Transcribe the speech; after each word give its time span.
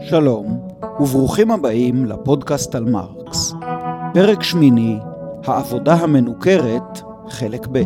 שלום, 0.00 0.68
וברוכים 1.00 1.50
הבאים 1.50 2.04
לפודקאסט 2.06 2.74
על 2.74 2.84
מרקס. 2.84 3.54
פרק 4.14 4.42
שמיני, 4.42 4.98
העבודה 5.44 5.94
המנוכרת, 5.94 7.00
חלק 7.28 7.66
ב'. 7.72 7.82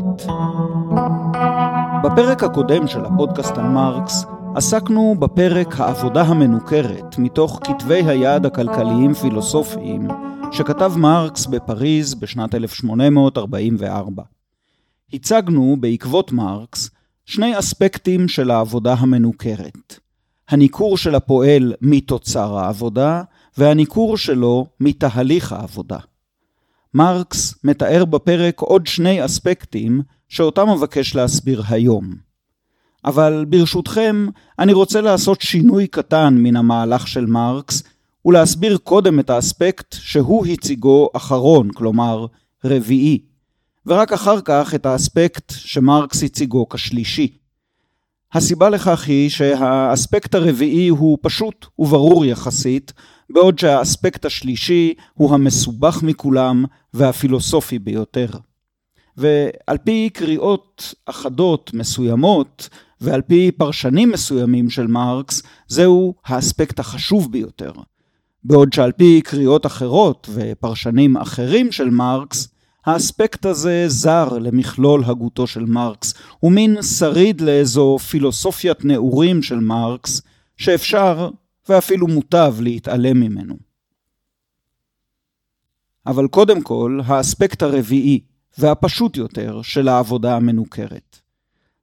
בפרק 2.04 2.43
הקודם 2.43 2.87
של 2.87 3.04
הפודקאסט 3.04 3.59
על 3.59 3.69
מרקס 3.69 4.25
עסקנו 4.54 5.14
בפרק 5.19 5.80
העבודה 5.80 6.22
המנוכרת 6.22 7.19
מתוך 7.19 7.61
כתבי 7.65 8.03
היד 8.07 8.47
הכלכליים-פילוסופיים 8.47 10.09
שכתב 10.53 10.93
מרקס 10.97 11.47
בפריז 11.47 12.15
בשנת 12.15 12.55
1844. 12.55 14.23
הצגנו 15.13 15.77
בעקבות 15.81 16.33
מרקס 16.33 16.91
שני 17.25 17.59
אספקטים 17.59 18.29
של 18.29 18.51
העבודה 18.51 18.95
המנוכרת. 18.95 20.04
הניכור 20.48 20.97
של 20.97 21.15
הפועל 21.15 21.73
מתוצר 21.80 22.59
העבודה 22.59 23.23
והניכור 23.59 24.16
שלו 24.16 24.67
מתהליך 24.80 25.53
העבודה. 25.53 25.98
מרקס 26.95 27.55
מתאר 27.65 28.05
בפרק 28.05 28.61
עוד 28.61 28.87
שני 28.87 29.25
אספקטים 29.25 30.03
שאותם 30.29 30.69
אבקש 30.69 31.15
להסביר 31.15 31.62
היום. 31.69 32.15
אבל 33.05 33.45
ברשותכם, 33.48 34.27
אני 34.59 34.73
רוצה 34.73 35.01
לעשות 35.01 35.41
שינוי 35.41 35.87
קטן 35.87 36.34
מן 36.39 36.56
המהלך 36.56 37.09
של 37.09 37.27
מרקס, 37.27 37.83
ולהסביר 38.25 38.79
קודם 38.79 39.20
את 39.20 39.31
האספקט 39.31 39.95
שהוא 39.98 40.47
הציגו 40.47 41.09
אחרון, 41.12 41.70
כלומר 41.73 42.27
רביעי, 42.65 43.19
ורק 43.87 44.12
אחר 44.12 44.41
כך 44.41 44.75
את 44.75 44.87
האספקט 44.87 45.53
שמרקס 45.56 46.23
הציגו 46.23 46.69
כשלישי. 46.69 47.39
הסיבה 48.34 48.70
לכך 48.70 49.05
היא 49.06 49.30
שהאספקט 49.30 50.34
הרביעי 50.34 50.88
הוא 50.88 51.19
פשוט 51.23 51.66
וברור 51.79 52.25
יחסית, 52.25 52.92
בעוד 53.30 53.59
שהאספקט 53.59 54.25
השלישי 54.25 54.95
הוא 55.14 55.34
המסובך 55.34 56.03
מכולם 56.03 56.64
והפילוסופי 56.94 57.78
ביותר. 57.78 58.28
ועל 59.17 59.78
פי 59.84 60.11
קריאות 60.12 60.94
אחדות 61.06 61.70
מסוימות, 61.75 62.69
ועל 63.00 63.22
פי 63.22 63.50
פרשנים 63.50 64.11
מסוימים 64.11 64.70
של 64.70 64.87
מרקס, 64.87 65.42
זהו 65.69 66.14
האספקט 66.25 66.78
החשוב 66.78 67.33
ביותר. 67.33 67.72
בעוד 68.44 68.72
שעל 68.72 68.92
פי 68.92 69.20
קריאות 69.25 69.66
אחרות 69.66 70.28
ופרשנים 70.34 71.16
אחרים 71.16 71.72
של 71.72 71.91
מרקס, 71.91 72.48
האספקט 72.85 73.47
הזה 73.47 73.85
זר 73.89 74.29
למכלול 74.39 75.05
הגותו 75.05 75.47
של 75.47 75.65
מרקס, 75.65 76.15
הוא 76.41 76.53
מין 76.53 76.83
שריד 76.83 77.41
לאיזו 77.41 77.99
פילוסופיית 77.99 78.85
נעורים 78.85 79.43
של 79.43 79.61
מרקס, 79.61 80.23
שאפשר 80.57 81.31
ואפילו 81.69 82.07
מוטב 82.07 82.55
להתעלם 82.61 83.21
ממנו. 83.21 83.57
אבל 86.07 86.29
קודם 86.29 86.62
כל, 86.62 87.01
האספקט 87.07 87.62
הרביעי 87.62 88.21
והפשוט 88.59 89.17
יותר 89.17 89.62
של 89.62 89.89
העבודה 89.89 90.37
המנוכרת. 90.37 91.21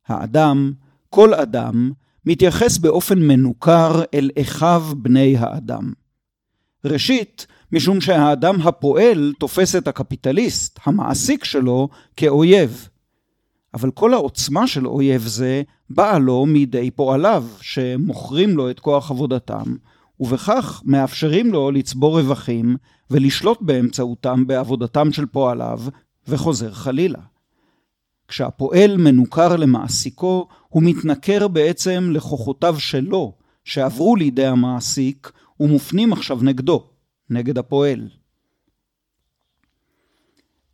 האדם, 0.07 0.71
כל 1.09 1.33
אדם, 1.33 1.91
מתייחס 2.25 2.77
באופן 2.77 3.19
מנוכר 3.19 4.03
אל 4.13 4.29
אחיו 4.41 4.83
בני 4.97 5.37
האדם. 5.37 5.93
ראשית, 6.85 7.47
משום 7.73 8.01
שהאדם 8.01 8.61
הפועל 8.61 9.33
תופס 9.39 9.75
את 9.75 9.87
הקפיטליסט, 9.87 10.79
המעסיק 10.85 11.43
שלו, 11.43 11.89
כאויב. 12.15 12.87
אבל 13.73 13.91
כל 13.91 14.13
העוצמה 14.13 14.67
של 14.67 14.87
אויב 14.87 15.21
זה 15.21 15.61
באה 15.89 16.19
לו 16.19 16.45
מידי 16.45 16.91
פועליו, 16.91 17.45
שמוכרים 17.61 18.57
לו 18.57 18.69
את 18.69 18.79
כוח 18.79 19.11
עבודתם, 19.11 19.75
ובכך 20.19 20.81
מאפשרים 20.85 21.51
לו 21.51 21.71
לצבור 21.71 22.19
רווחים 22.19 22.77
ולשלוט 23.11 23.61
באמצעותם 23.61 24.47
בעבודתם 24.47 25.11
של 25.11 25.25
פועליו, 25.25 25.79
וחוזר 26.27 26.71
חלילה. 26.71 27.19
כשהפועל 28.27 28.97
מנוכר 28.97 29.55
למעסיקו, 29.55 30.47
הוא 30.69 30.83
מתנכר 30.83 31.47
בעצם 31.47 32.09
לכוחותיו 32.13 32.79
שלו, 32.79 33.33
שעברו 33.63 34.15
לידי 34.15 34.45
המעסיק, 34.45 35.31
ומופנים 35.59 36.13
עכשיו 36.13 36.39
נגדו. 36.41 36.90
נגד 37.31 37.57
הפועל. 37.57 38.07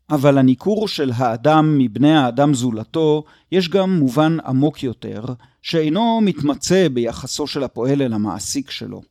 אבל 0.10 0.38
הניכור 0.38 0.88
של 0.88 1.12
האדם 1.16 1.78
מבני 1.78 2.18
האדם 2.18 2.54
זולתו, 2.54 3.24
יש 3.52 3.70
גם 3.70 4.00
מובן 4.00 4.38
עמוק 4.46 4.84
יותר, 4.84 5.26
שאינו 5.62 6.22
מתמצא 6.22 6.88
ביחסו 6.88 7.48
של 7.48 7.64
הפועל 7.64 8.02
אל 8.02 8.14
המעסיק 8.14 8.70
שלו. 8.72 9.02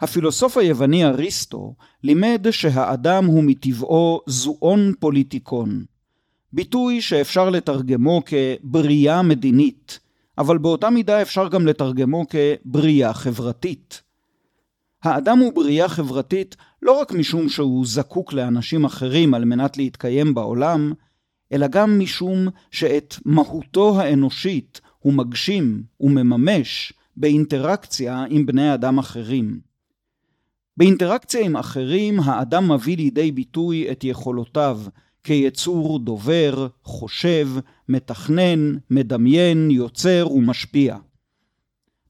הפילוסוף 0.00 0.56
היווני 0.56 1.04
אריסטו 1.04 1.74
לימד 2.02 2.46
שהאדם 2.50 3.24
הוא 3.24 3.44
מטבעו 3.44 4.20
זואון 4.26 4.92
פוליטיקון, 5.00 5.84
ביטוי 6.52 7.00
שאפשר 7.00 7.50
לתרגמו 7.50 8.22
כבריאה 8.26 9.22
מדינית, 9.22 9.98
אבל 10.38 10.58
באותה 10.58 10.90
מידה 10.90 11.22
אפשר 11.22 11.48
גם 11.48 11.66
לתרגמו 11.66 12.24
כבריאה 12.28 13.14
חברתית. 13.14 14.02
האדם 15.02 15.38
הוא 15.38 15.52
בריאה 15.52 15.88
חברתית 15.88 16.56
לא 16.82 17.00
רק 17.00 17.12
משום 17.12 17.48
שהוא 17.48 17.86
זקוק 17.86 18.32
לאנשים 18.32 18.84
אחרים 18.84 19.34
על 19.34 19.44
מנת 19.44 19.76
להתקיים 19.76 20.34
בעולם, 20.34 20.92
אלא 21.52 21.66
גם 21.66 21.98
משום 21.98 22.48
שאת 22.70 23.14
מהותו 23.24 24.00
האנושית 24.00 24.80
הוא 24.98 25.12
מגשים 25.12 25.82
ומממש 26.00 26.92
באינטראקציה 27.16 28.24
עם 28.28 28.46
בני 28.46 28.74
אדם 28.74 28.98
אחרים. 28.98 29.60
באינטראקציה 30.76 31.44
עם 31.44 31.56
אחרים 31.56 32.20
האדם 32.20 32.72
מביא 32.72 32.96
לידי 32.96 33.32
ביטוי 33.32 33.90
את 33.90 34.04
יכולותיו 34.04 34.80
כיצור 35.24 35.98
דובר, 35.98 36.66
חושב, 36.84 37.48
מתכנן, 37.88 38.74
מדמיין, 38.90 39.70
יוצר 39.70 40.26
ומשפיע. 40.30 40.96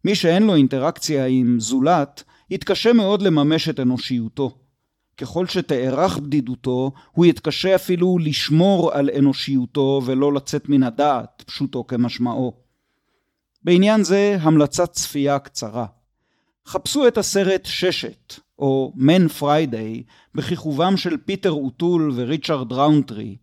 מי 0.04 0.14
שאין 0.14 0.42
לו 0.42 0.54
אינטראקציה 0.54 1.26
עם 1.26 1.60
זולת, 1.60 2.24
יתקשה 2.50 2.92
מאוד 2.92 3.22
לממש 3.22 3.68
את 3.68 3.80
אנושיותו. 3.80 4.58
ככל 5.16 5.46
שתארך 5.46 6.18
בדידותו, 6.18 6.92
הוא 7.12 7.26
יתקשה 7.26 7.74
אפילו 7.74 8.18
לשמור 8.18 8.92
על 8.92 9.10
אנושיותו 9.18 10.02
ולא 10.04 10.32
לצאת 10.32 10.68
מן 10.68 10.82
הדעת, 10.82 11.42
פשוטו 11.46 11.86
כמשמעו. 11.86 12.52
בעניין 13.64 14.04
זה 14.04 14.36
המלצת 14.40 14.92
צפייה 14.92 15.38
קצרה. 15.38 15.86
חפשו 16.66 17.08
את 17.08 17.18
הסרט 17.18 17.64
ששת, 17.64 18.34
או 18.58 18.92
Man 18.96 19.28
Friday, 19.28 20.02
בכיכובם 20.34 20.96
של 20.96 21.16
פיטר 21.16 21.50
אוטול 21.50 22.12
וריצ'רד 22.14 22.72
ראונטרי. 22.72 23.36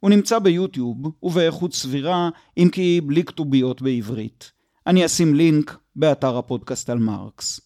הוא 0.00 0.10
נמצא 0.10 0.38
ביוטיוב, 0.38 0.96
ובאיכות 1.22 1.72
סבירה, 1.72 2.28
אם 2.58 2.68
כי 2.72 3.00
בלי 3.00 3.24
כתוביות 3.24 3.82
בעברית. 3.82 4.52
אני 4.86 5.06
אשים 5.06 5.34
לינק 5.34 5.78
באתר 5.96 6.38
הפודקאסט 6.38 6.90
על 6.90 6.98
מרקס. 6.98 7.60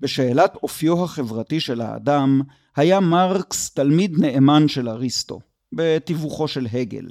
בשאלת 0.00 0.56
אופיו 0.62 1.04
החברתי 1.04 1.60
של 1.60 1.80
האדם, 1.80 2.42
היה 2.76 3.00
מרקס 3.00 3.70
תלמיד 3.70 4.18
נאמן 4.18 4.68
של 4.68 4.88
אריסטו, 4.88 5.40
בתיווכו 5.72 6.48
של 6.48 6.66
הגל. 6.72 7.06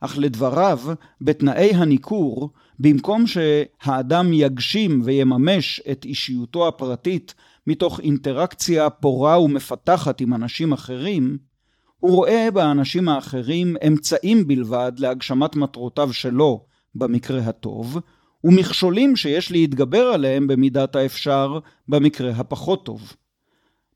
אך 0.00 0.18
לדבריו, 0.18 0.80
בתנאי 1.20 1.70
הניכור, 1.74 2.50
במקום 2.78 3.24
שהאדם 3.26 4.32
יגשים 4.32 5.00
ויממש 5.04 5.80
את 5.92 6.04
אישיותו 6.04 6.68
הפרטית 6.68 7.34
מתוך 7.66 8.00
אינטראקציה 8.00 8.90
פורה 8.90 9.40
ומפתחת 9.40 10.20
עם 10.20 10.34
אנשים 10.34 10.72
אחרים, 10.72 11.38
הוא 12.00 12.16
רואה 12.16 12.48
באנשים 12.54 13.08
האחרים 13.08 13.76
אמצעים 13.86 14.46
בלבד 14.46 14.92
להגשמת 14.98 15.56
מטרותיו 15.56 16.12
שלו, 16.12 16.64
במקרה 16.94 17.40
הטוב, 17.40 17.98
ומכשולים 18.48 19.16
שיש 19.16 19.52
להתגבר 19.52 20.06
עליהם 20.06 20.46
במידת 20.46 20.96
האפשר 20.96 21.58
במקרה 21.88 22.30
הפחות 22.30 22.84
טוב. 22.84 23.12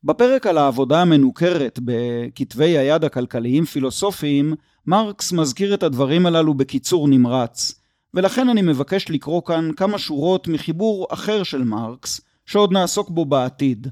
בפרק 0.03 0.47
על 0.47 0.57
העבודה 0.57 1.01
המנוכרת 1.01 1.79
בכתבי 1.85 2.77
היד 2.77 3.03
הכלכליים-פילוסופיים, 3.03 4.53
מרקס 4.87 5.31
מזכיר 5.31 5.73
את 5.73 5.83
הדברים 5.83 6.25
הללו 6.25 6.53
בקיצור 6.53 7.07
נמרץ, 7.07 7.81
ולכן 8.13 8.49
אני 8.49 8.61
מבקש 8.61 9.09
לקרוא 9.09 9.41
כאן 9.45 9.69
כמה 9.77 9.97
שורות 9.97 10.47
מחיבור 10.47 11.07
אחר 11.09 11.43
של 11.43 11.63
מרקס, 11.63 12.21
שעוד 12.45 12.73
נעסוק 12.73 13.09
בו 13.09 13.25
בעתיד. 13.25 13.87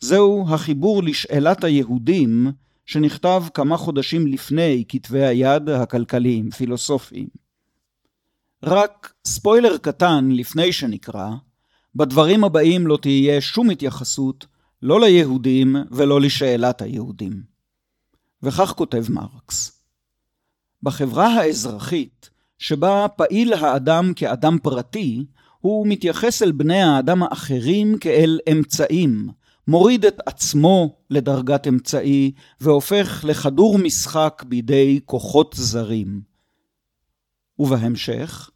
זהו 0.00 0.44
החיבור 0.48 1.02
לשאלת 1.02 1.64
היהודים, 1.64 2.52
שנכתב 2.86 3.42
כמה 3.54 3.76
חודשים 3.76 4.26
לפני 4.26 4.84
כתבי 4.88 5.24
היד 5.24 5.68
הכלכליים-פילוסופיים. 5.68 7.45
רק 8.62 9.12
ספוילר 9.26 9.76
קטן 9.78 10.28
לפני 10.30 10.72
שנקרא, 10.72 11.30
בדברים 11.94 12.44
הבאים 12.44 12.86
לא 12.86 12.98
תהיה 13.02 13.40
שום 13.40 13.70
התייחסות 13.70 14.46
לא 14.82 15.00
ליהודים 15.00 15.76
ולא 15.90 16.20
לשאלת 16.20 16.82
היהודים. 16.82 17.42
וכך 18.42 18.72
כותב 18.76 19.04
מרקס: 19.08 19.82
בחברה 20.82 21.26
האזרחית, 21.26 22.30
שבה 22.58 23.06
פעיל 23.16 23.52
האדם 23.52 24.12
כאדם 24.14 24.58
פרטי, 24.62 25.24
הוא 25.60 25.86
מתייחס 25.86 26.42
אל 26.42 26.52
בני 26.52 26.82
האדם 26.82 27.22
האחרים 27.22 27.98
כאל 27.98 28.38
אמצעים, 28.52 29.28
מוריד 29.68 30.04
את 30.04 30.20
עצמו 30.26 30.96
לדרגת 31.10 31.68
אמצעי, 31.68 32.32
והופך 32.60 33.24
לכדור 33.28 33.78
משחק 33.78 34.44
בידי 34.46 35.00
כוחות 35.04 35.54
זרים. 35.58 36.20
ובהמשך, 37.58 38.50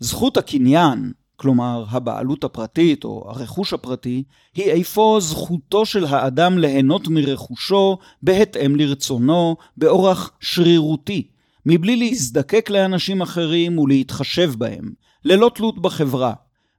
זכות 0.00 0.36
הקניין, 0.36 1.12
כלומר 1.36 1.84
הבעלות 1.88 2.44
הפרטית 2.44 3.04
או 3.04 3.24
הרכוש 3.28 3.72
הפרטי, 3.72 4.22
היא 4.54 4.64
איפה 4.64 5.18
זכותו 5.20 5.86
של 5.86 6.04
האדם 6.04 6.58
ליהנות 6.58 7.08
מרכושו 7.08 7.98
בהתאם 8.22 8.76
לרצונו, 8.76 9.56
באורח 9.76 10.30
שרירותי, 10.40 11.28
מבלי 11.66 11.96
להזדקק 11.96 12.70
לאנשים 12.70 13.22
אחרים 13.22 13.78
ולהתחשב 13.78 14.52
בהם, 14.58 14.92
ללא 15.24 15.50
תלות 15.54 15.82
בחברה, 15.82 16.32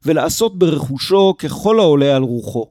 ולעשות 0.05 0.59
ברכושו 0.59 1.35
ככל 1.37 1.79
העולה 1.79 2.15
על 2.15 2.23
רוחו. 2.23 2.69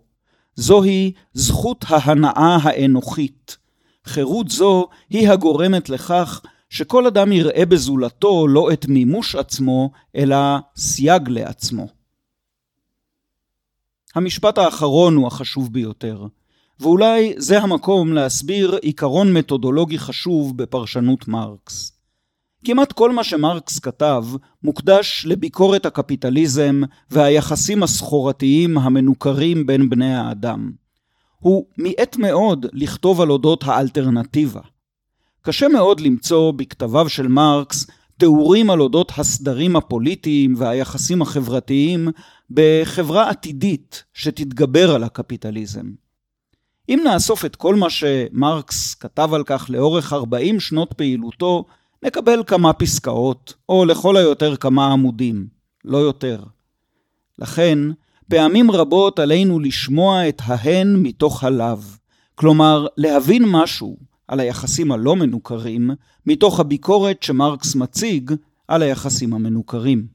זוהי 0.54 1.12
זכות 1.34 1.84
ההנאה 1.88 2.58
האנוכית. 2.62 3.56
חירות 4.04 4.48
זו 4.48 4.88
היא 5.10 5.28
הגורמת 5.28 5.88
לכך 5.88 6.40
שכל 6.72 7.06
אדם 7.06 7.32
יראה 7.32 7.66
בזולתו 7.66 8.46
לא 8.48 8.72
את 8.72 8.86
מימוש 8.86 9.34
עצמו, 9.34 9.90
אלא 10.16 10.36
סייג 10.76 11.28
לעצמו. 11.28 11.86
המשפט 14.14 14.58
האחרון 14.58 15.16
הוא 15.16 15.26
החשוב 15.26 15.72
ביותר, 15.72 16.26
ואולי 16.80 17.34
זה 17.36 17.60
המקום 17.60 18.12
להסביר 18.12 18.78
עיקרון 18.82 19.32
מתודולוגי 19.32 19.98
חשוב 19.98 20.56
בפרשנות 20.56 21.28
מרקס. 21.28 21.92
כמעט 22.64 22.92
כל 22.92 23.12
מה 23.12 23.24
שמרקס 23.24 23.78
כתב 23.78 24.24
מוקדש 24.62 25.26
לביקורת 25.28 25.86
הקפיטליזם 25.86 26.80
והיחסים 27.10 27.82
הסחורתיים 27.82 28.78
המנוכרים 28.78 29.66
בין 29.66 29.90
בני 29.90 30.14
האדם. 30.14 30.72
הוא 31.38 31.66
מיעט 31.78 32.16
מאוד 32.16 32.66
לכתוב 32.72 33.20
על 33.20 33.30
אודות 33.30 33.64
האלטרנטיבה. 33.64 34.71
קשה 35.42 35.68
מאוד 35.68 36.00
למצוא 36.00 36.52
בכתביו 36.52 37.08
של 37.08 37.28
מרקס 37.28 37.86
תיאורים 38.18 38.70
על 38.70 38.80
אודות 38.80 39.12
הסדרים 39.16 39.76
הפוליטיים 39.76 40.54
והיחסים 40.56 41.22
החברתיים 41.22 42.08
בחברה 42.50 43.30
עתידית 43.30 44.04
שתתגבר 44.14 44.94
על 44.94 45.04
הקפיטליזם. 45.04 45.86
אם 46.88 47.00
נאסוף 47.04 47.44
את 47.44 47.56
כל 47.56 47.74
מה 47.74 47.90
שמרקס 47.90 48.94
כתב 48.94 49.30
על 49.34 49.42
כך 49.46 49.66
לאורך 49.68 50.12
40 50.12 50.60
שנות 50.60 50.92
פעילותו, 50.92 51.64
נקבל 52.02 52.42
כמה 52.46 52.72
פסקאות, 52.72 53.54
או 53.68 53.84
לכל 53.84 54.16
היותר 54.16 54.56
כמה 54.56 54.92
עמודים, 54.92 55.46
לא 55.84 55.98
יותר. 55.98 56.42
לכן, 57.38 57.78
פעמים 58.30 58.70
רבות 58.70 59.18
עלינו 59.18 59.60
לשמוע 59.60 60.28
את 60.28 60.42
ההן 60.44 60.96
מתוך 60.96 61.44
הלאו, 61.44 61.78
כלומר 62.34 62.86
להבין 62.96 63.44
משהו 63.46 63.96
על 64.32 64.40
היחסים 64.40 64.93
הלא 64.93 65.17
מנוכרים, 65.17 65.90
מתוך 66.26 66.61
הביקורת 66.61 67.23
שמרקס 67.23 67.75
מציג 67.75 68.32
על 68.69 68.82
היחסים 68.82 69.34
המנוכרים. 69.34 70.06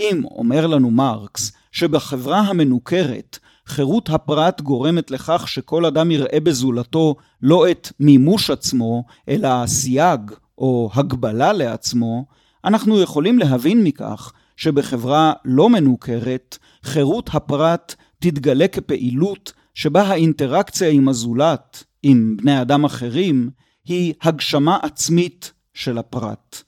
אם 0.00 0.22
אומר 0.24 0.66
לנו 0.66 0.90
מרקס 0.90 1.52
שבחברה 1.72 2.40
המנוכרת 2.40 3.38
חירות 3.66 4.10
הפרט 4.10 4.60
גורמת 4.60 5.10
לכך 5.10 5.48
שכל 5.48 5.86
אדם 5.86 6.10
יראה 6.10 6.40
בזולתו 6.42 7.14
לא 7.42 7.70
את 7.70 7.92
מימוש 8.00 8.50
עצמו, 8.50 9.04
אלא 9.28 9.66
סייג 9.66 10.20
או 10.58 10.90
הגבלה 10.94 11.52
לעצמו, 11.52 12.24
אנחנו 12.64 13.00
יכולים 13.00 13.38
להבין 13.38 13.84
מכך 13.84 14.32
שבחברה 14.56 15.32
לא 15.44 15.68
מנוכרת, 15.68 16.58
חירות 16.82 17.30
הפרט 17.32 17.94
תתגלה 18.18 18.68
כפעילות 18.68 19.52
שבה 19.74 20.02
האינטראקציה 20.02 20.88
עם 20.88 21.08
הזולת, 21.08 21.84
עם 22.02 22.36
בני 22.36 22.60
אדם 22.60 22.84
אחרים, 22.84 23.50
היא 23.84 24.14
הגשמה 24.22 24.78
עצמית 24.82 25.52
של 25.74 25.98
הפרט. 25.98 26.62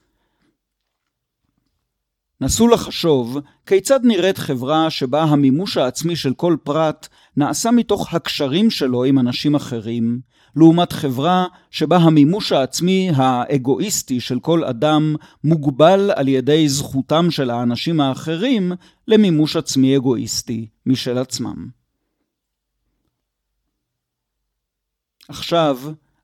נסו 2.41 2.69
לחשוב 2.69 3.39
כיצד 3.67 4.01
נראית 4.03 4.39
חברה 4.39 4.91
שבה 4.91 5.23
המימוש 5.23 5.77
העצמי 5.77 6.17
של 6.17 6.35
כל 6.35 6.57
פרט 6.63 7.09
נעשה 7.37 7.71
מתוך 7.71 8.15
הקשרים 8.15 8.71
שלו 8.71 9.05
עם 9.05 9.19
אנשים 9.19 9.55
אחרים, 9.55 10.21
לעומת 10.57 10.93
חברה 10.93 11.47
שבה 11.71 11.97
המימוש 11.97 12.53
העצמי 12.53 13.11
האגואיסטי 13.15 14.21
של 14.21 14.41
כל 14.41 14.65
אדם 14.65 15.17
מוגבל 15.45 16.11
על 16.17 16.29
ידי 16.29 16.69
זכותם 16.69 17.31
של 17.31 17.51
האנשים 17.51 18.01
האחרים 18.01 18.73
למימוש 19.09 19.57
עצמי 19.57 19.97
אגואיסטי 19.97 20.69
משל 20.87 21.19
עצמם. 21.19 21.84
עכשיו, 25.29 25.79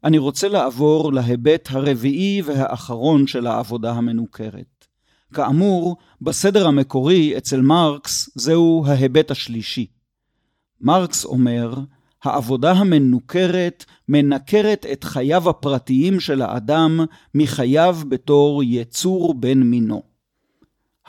אני 0.05 0.19
רוצה 0.19 0.49
לעבור 0.49 1.13
להיבט 1.13 1.69
הרביעי 1.71 2.43
והאחרון 2.45 3.27
של 3.27 3.47
העבודה 3.47 3.93
המנוכרת. 3.93 4.87
כאמור, 5.35 5.97
בסדר 6.21 6.67
המקורי 6.67 7.39
אצל 7.39 7.61
מרקס 7.61 8.31
זהו 8.35 8.85
ההיבט 8.87 9.31
השלישי. 9.31 9.87
מרקס 10.81 11.25
אומר, 11.25 11.75
העבודה 12.25 12.73
המנוכרת 12.73 13.85
מנכרת 14.09 14.87
את 14.93 15.05
חייו 15.05 15.51
הפרטיים 15.51 16.21
של 16.21 16.43
האדם 16.43 17.01
מחייו 17.35 17.99
בתור 18.09 18.63
יצור 18.65 19.35
בן 19.35 19.63
מינו. 19.63 20.03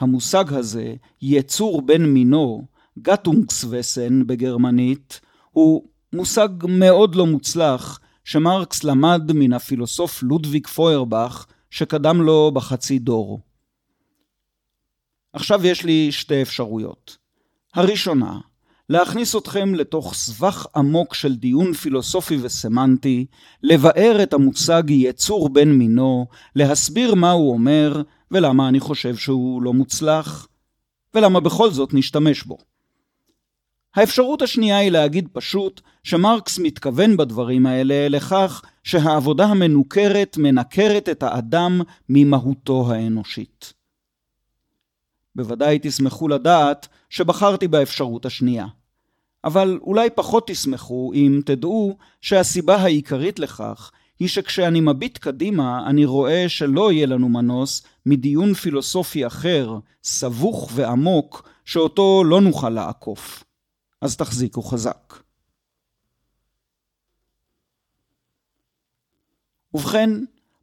המושג 0.00 0.52
הזה, 0.52 0.94
יצור 1.22 1.82
בן 1.82 2.04
מינו, 2.04 2.66
גטונגסווסן 2.98 4.26
בגרמנית, 4.26 5.20
הוא 5.50 5.84
מושג 6.12 6.48
מאוד 6.68 7.14
לא 7.14 7.26
מוצלח 7.26 8.00
שמרקס 8.24 8.84
למד 8.84 9.32
מן 9.34 9.52
הפילוסוף 9.52 10.22
לודוויג 10.22 10.66
פוירבך 10.66 11.46
שקדם 11.70 12.22
לו 12.22 12.50
בחצי 12.54 12.98
דור. 12.98 13.40
עכשיו 15.32 15.66
יש 15.66 15.84
לי 15.84 16.12
שתי 16.12 16.42
אפשרויות. 16.42 17.16
הראשונה, 17.74 18.38
להכניס 18.88 19.36
אתכם 19.36 19.74
לתוך 19.74 20.14
סבך 20.14 20.66
עמוק 20.76 21.14
של 21.14 21.36
דיון 21.36 21.72
פילוסופי 21.72 22.38
וסמנטי, 22.42 23.26
לבאר 23.62 24.22
את 24.22 24.32
המושג 24.32 24.82
יצור 24.88 25.48
בן 25.48 25.68
מינו, 25.68 26.26
להסביר 26.56 27.14
מה 27.14 27.30
הוא 27.30 27.52
אומר 27.52 28.02
ולמה 28.30 28.68
אני 28.68 28.80
חושב 28.80 29.16
שהוא 29.16 29.62
לא 29.62 29.72
מוצלח, 29.72 30.48
ולמה 31.14 31.40
בכל 31.40 31.70
זאת 31.70 31.94
נשתמש 31.94 32.42
בו. 32.42 32.71
האפשרות 33.94 34.42
השנייה 34.42 34.78
היא 34.78 34.90
להגיד 34.90 35.28
פשוט 35.32 35.80
שמרקס 36.02 36.58
מתכוון 36.58 37.16
בדברים 37.16 37.66
האלה 37.66 38.08
לכך 38.08 38.62
שהעבודה 38.84 39.44
המנוכרת 39.44 40.36
מנכרת 40.36 41.08
את 41.08 41.22
האדם 41.22 41.80
ממהותו 42.08 42.92
האנושית. 42.92 43.72
בוודאי 45.36 45.78
תשמחו 45.82 46.28
לדעת 46.28 46.88
שבחרתי 47.10 47.68
באפשרות 47.68 48.26
השנייה. 48.26 48.66
אבל 49.44 49.78
אולי 49.82 50.10
פחות 50.10 50.48
תשמחו 50.48 51.12
אם 51.14 51.40
תדעו 51.44 51.96
שהסיבה 52.20 52.76
העיקרית 52.76 53.38
לכך 53.38 53.90
היא 54.18 54.28
שכשאני 54.28 54.80
מביט 54.80 55.18
קדימה 55.18 55.86
אני 55.86 56.04
רואה 56.04 56.48
שלא 56.48 56.92
יהיה 56.92 57.06
לנו 57.06 57.28
מנוס 57.28 57.82
מדיון 58.06 58.54
פילוסופי 58.54 59.26
אחר, 59.26 59.78
סבוך 60.04 60.70
ועמוק, 60.74 61.48
שאותו 61.64 62.24
לא 62.24 62.40
נוכל 62.40 62.70
לעקוף. 62.70 63.44
אז 64.02 64.16
תחזיקו 64.16 64.62
חזק. 64.62 65.14
ובכן, 69.74 70.10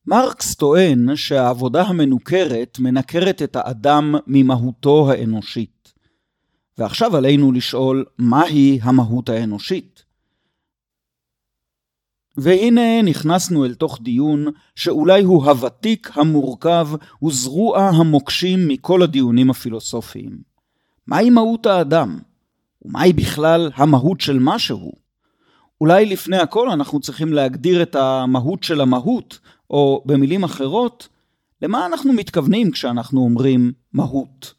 מרקס 0.05 0.55
טוען 0.55 1.15
שהעבודה 1.15 1.81
המנוכרת 1.81 2.79
מנכרת 2.79 3.41
את 3.41 3.55
האדם 3.55 4.15
ממהותו 4.27 5.11
האנושית. 5.11 5.93
ועכשיו 6.77 7.17
עלינו 7.17 7.51
לשאול 7.51 8.05
מהי 8.17 8.79
המהות 8.81 9.29
האנושית. 9.29 10.03
והנה 12.37 13.01
נכנסנו 13.01 13.65
אל 13.65 13.73
תוך 13.73 13.99
דיון 14.01 14.45
שאולי 14.75 15.23
הוא 15.23 15.45
הוותיק, 15.45 16.17
המורכב 16.17 16.87
וזרוע 17.23 17.89
המוקשים 17.89 18.67
מכל 18.67 19.03
הדיונים 19.03 19.49
הפילוסופיים. 19.49 20.41
מהי 21.07 21.29
מהות 21.29 21.65
האדם? 21.65 22.19
ומהי 22.89 23.13
בכלל 23.13 23.71
המהות 23.75 24.21
של 24.21 24.37
משהו? 24.39 24.91
אולי 25.81 26.05
לפני 26.05 26.37
הכל 26.37 26.69
אנחנו 26.69 26.99
צריכים 26.99 27.33
להגדיר 27.33 27.81
את 27.81 27.95
המהות 27.95 28.63
של 28.63 28.81
המהות, 28.81 29.39
או 29.69 30.03
במילים 30.05 30.43
אחרות, 30.43 31.07
למה 31.61 31.85
אנחנו 31.85 32.13
מתכוונים 32.13 32.71
כשאנחנו 32.71 33.21
אומרים 33.21 33.71
מהות? 33.93 34.53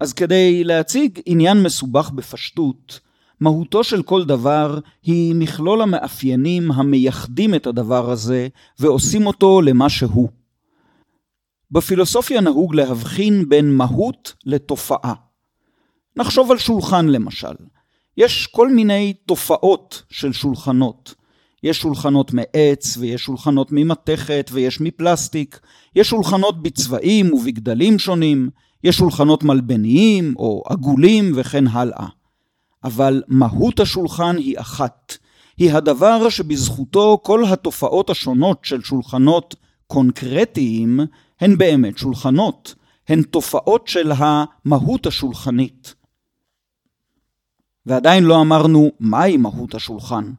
אז 0.00 0.12
כדי 0.12 0.64
להציג 0.64 1.20
עניין 1.26 1.62
מסובך 1.62 2.10
בפשטות, 2.10 3.00
מהותו 3.40 3.84
של 3.84 4.02
כל 4.02 4.24
דבר 4.24 4.78
היא 5.02 5.34
מכלול 5.34 5.82
המאפיינים 5.82 6.72
המייחדים 6.72 7.54
את 7.54 7.66
הדבר 7.66 8.10
הזה 8.10 8.48
ועושים 8.78 9.26
אותו 9.26 9.60
למה 9.62 9.88
שהוא. 9.88 10.28
בפילוסופיה 11.70 12.40
נהוג 12.40 12.74
להבחין 12.74 13.48
בין 13.48 13.72
מהות 13.72 14.34
לתופעה. 14.46 15.31
נחשוב 16.16 16.50
על 16.50 16.58
שולחן 16.58 17.06
למשל. 17.06 17.54
יש 18.16 18.46
כל 18.46 18.70
מיני 18.70 19.12
תופעות 19.26 20.02
של 20.10 20.32
שולחנות. 20.32 21.14
יש 21.62 21.80
שולחנות 21.80 22.32
מעץ, 22.32 22.96
ויש 22.98 23.22
שולחנות 23.22 23.68
ממתכת, 23.72 24.50
ויש 24.52 24.80
מפלסטיק, 24.80 25.60
יש 25.96 26.08
שולחנות 26.08 26.62
בצבעים 26.62 27.34
ובגדלים 27.34 27.98
שונים, 27.98 28.50
יש 28.84 28.96
שולחנות 28.96 29.42
מלבניים 29.42 30.34
או 30.36 30.62
עגולים 30.68 31.32
וכן 31.34 31.66
הלאה. 31.66 32.06
אבל 32.84 33.22
מהות 33.28 33.80
השולחן 33.80 34.36
היא 34.36 34.58
אחת. 34.58 35.16
היא 35.56 35.72
הדבר 35.72 36.28
שבזכותו 36.28 37.20
כל 37.22 37.44
התופעות 37.44 38.10
השונות 38.10 38.64
של 38.64 38.82
שולחנות 38.82 39.54
קונקרטיים 39.86 41.00
הן 41.40 41.58
באמת 41.58 41.98
שולחנות, 41.98 42.74
הן 43.08 43.22
תופעות 43.22 43.88
של 43.88 44.12
המהות 44.16 45.06
השולחנית. 45.06 45.94
ועדיין 47.86 48.24
לא 48.24 48.40
אמרנו 48.40 48.90
מהי 49.00 49.36
מהות 49.36 49.74
השולחן. 49.74 50.32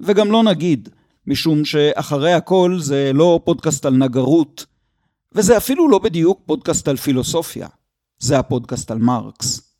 וגם 0.00 0.32
לא 0.32 0.42
נגיד, 0.42 0.88
משום 1.26 1.64
שאחרי 1.64 2.32
הכל 2.32 2.76
זה 2.80 3.10
לא 3.14 3.40
פודקאסט 3.44 3.86
על 3.86 3.96
נגרות, 3.96 4.66
וזה 5.32 5.56
אפילו 5.56 5.88
לא 5.88 5.98
בדיוק 5.98 6.40
פודקאסט 6.46 6.88
על 6.88 6.96
פילוסופיה, 6.96 7.68
זה 8.18 8.38
הפודקאסט 8.38 8.90
על 8.90 8.98
מרקס. 8.98 9.74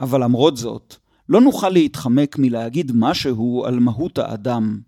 אבל 0.00 0.24
למרות 0.24 0.56
זאת, 0.56 0.96
לא 1.28 1.40
נוכל 1.40 1.68
להתחמק 1.68 2.38
מלהגיד 2.38 2.92
משהו 2.94 3.64
על 3.66 3.78
מהות 3.78 4.18
האדם. 4.18 4.80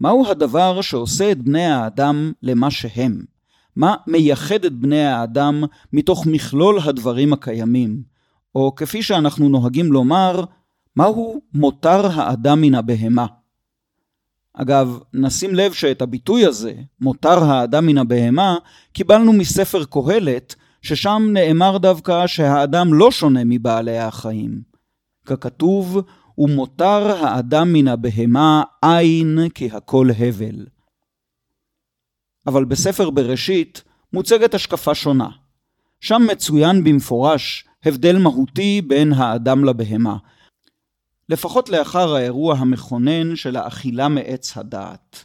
מהו 0.00 0.26
הדבר 0.26 0.80
שעושה 0.80 1.32
את 1.32 1.38
בני 1.42 1.66
האדם 1.66 2.32
למה 2.42 2.70
שהם? 2.70 3.24
מה 3.76 3.94
מייחד 4.06 4.64
את 4.64 4.72
בני 4.72 5.06
האדם 5.06 5.64
מתוך 5.92 6.26
מכלול 6.26 6.78
הדברים 6.84 7.32
הקיימים? 7.32 8.02
או 8.56 8.74
כפי 8.76 9.02
שאנחנו 9.02 9.48
נוהגים 9.48 9.92
לומר, 9.92 10.44
מהו 10.96 11.40
מותר 11.54 12.06
האדם 12.06 12.60
מן 12.60 12.74
הבהמה? 12.74 13.26
אגב, 14.54 14.98
נשים 15.12 15.54
לב 15.54 15.72
שאת 15.72 16.02
הביטוי 16.02 16.46
הזה, 16.46 16.74
מותר 17.00 17.44
האדם 17.44 17.86
מן 17.86 17.98
הבהמה, 17.98 18.56
קיבלנו 18.92 19.32
מספר 19.32 19.84
קהלת, 19.84 20.54
ששם 20.82 21.22
נאמר 21.32 21.78
דווקא 21.78 22.26
שהאדם 22.26 22.94
לא 22.94 23.10
שונה 23.10 23.40
מבעלי 23.44 23.98
החיים. 23.98 24.62
ככתוב, 25.26 26.02
ומותר 26.38 27.24
האדם 27.26 27.72
מן 27.72 27.88
הבהמה 27.88 28.62
עין 28.82 29.38
כהכל 29.54 30.08
הבל. 30.18 30.66
אבל 32.46 32.64
בספר 32.64 33.10
בראשית 33.10 33.82
מוצגת 34.12 34.54
השקפה 34.54 34.94
שונה. 34.94 35.28
שם 36.00 36.22
מצוין 36.32 36.84
במפורש 36.84 37.65
הבדל 37.86 38.18
מהותי 38.18 38.82
בין 38.82 39.12
האדם 39.12 39.64
לבהמה, 39.64 40.16
לפחות 41.28 41.68
לאחר 41.68 42.14
האירוע 42.14 42.56
המכונן 42.58 43.36
של 43.36 43.56
האכילה 43.56 44.08
מעץ 44.08 44.56
הדעת. 44.56 45.24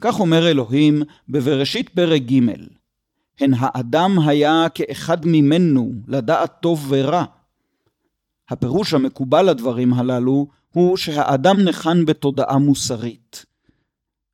כך 0.00 0.20
אומר 0.20 0.48
אלוהים 0.48 1.02
בבראשית 1.28 1.88
פרק 1.88 2.22
ג' 2.22 2.38
הן 3.40 3.52
האדם 3.58 4.18
היה 4.26 4.66
כאחד 4.74 5.26
ממנו 5.26 5.92
לדעת 6.08 6.52
טוב 6.62 6.86
ורע. 6.88 7.24
הפירוש 8.48 8.94
המקובל 8.94 9.50
לדברים 9.50 9.94
הללו 9.94 10.46
הוא 10.72 10.96
שהאדם 10.96 11.60
נחן 11.60 12.04
בתודעה 12.04 12.58
מוסרית. 12.58 13.44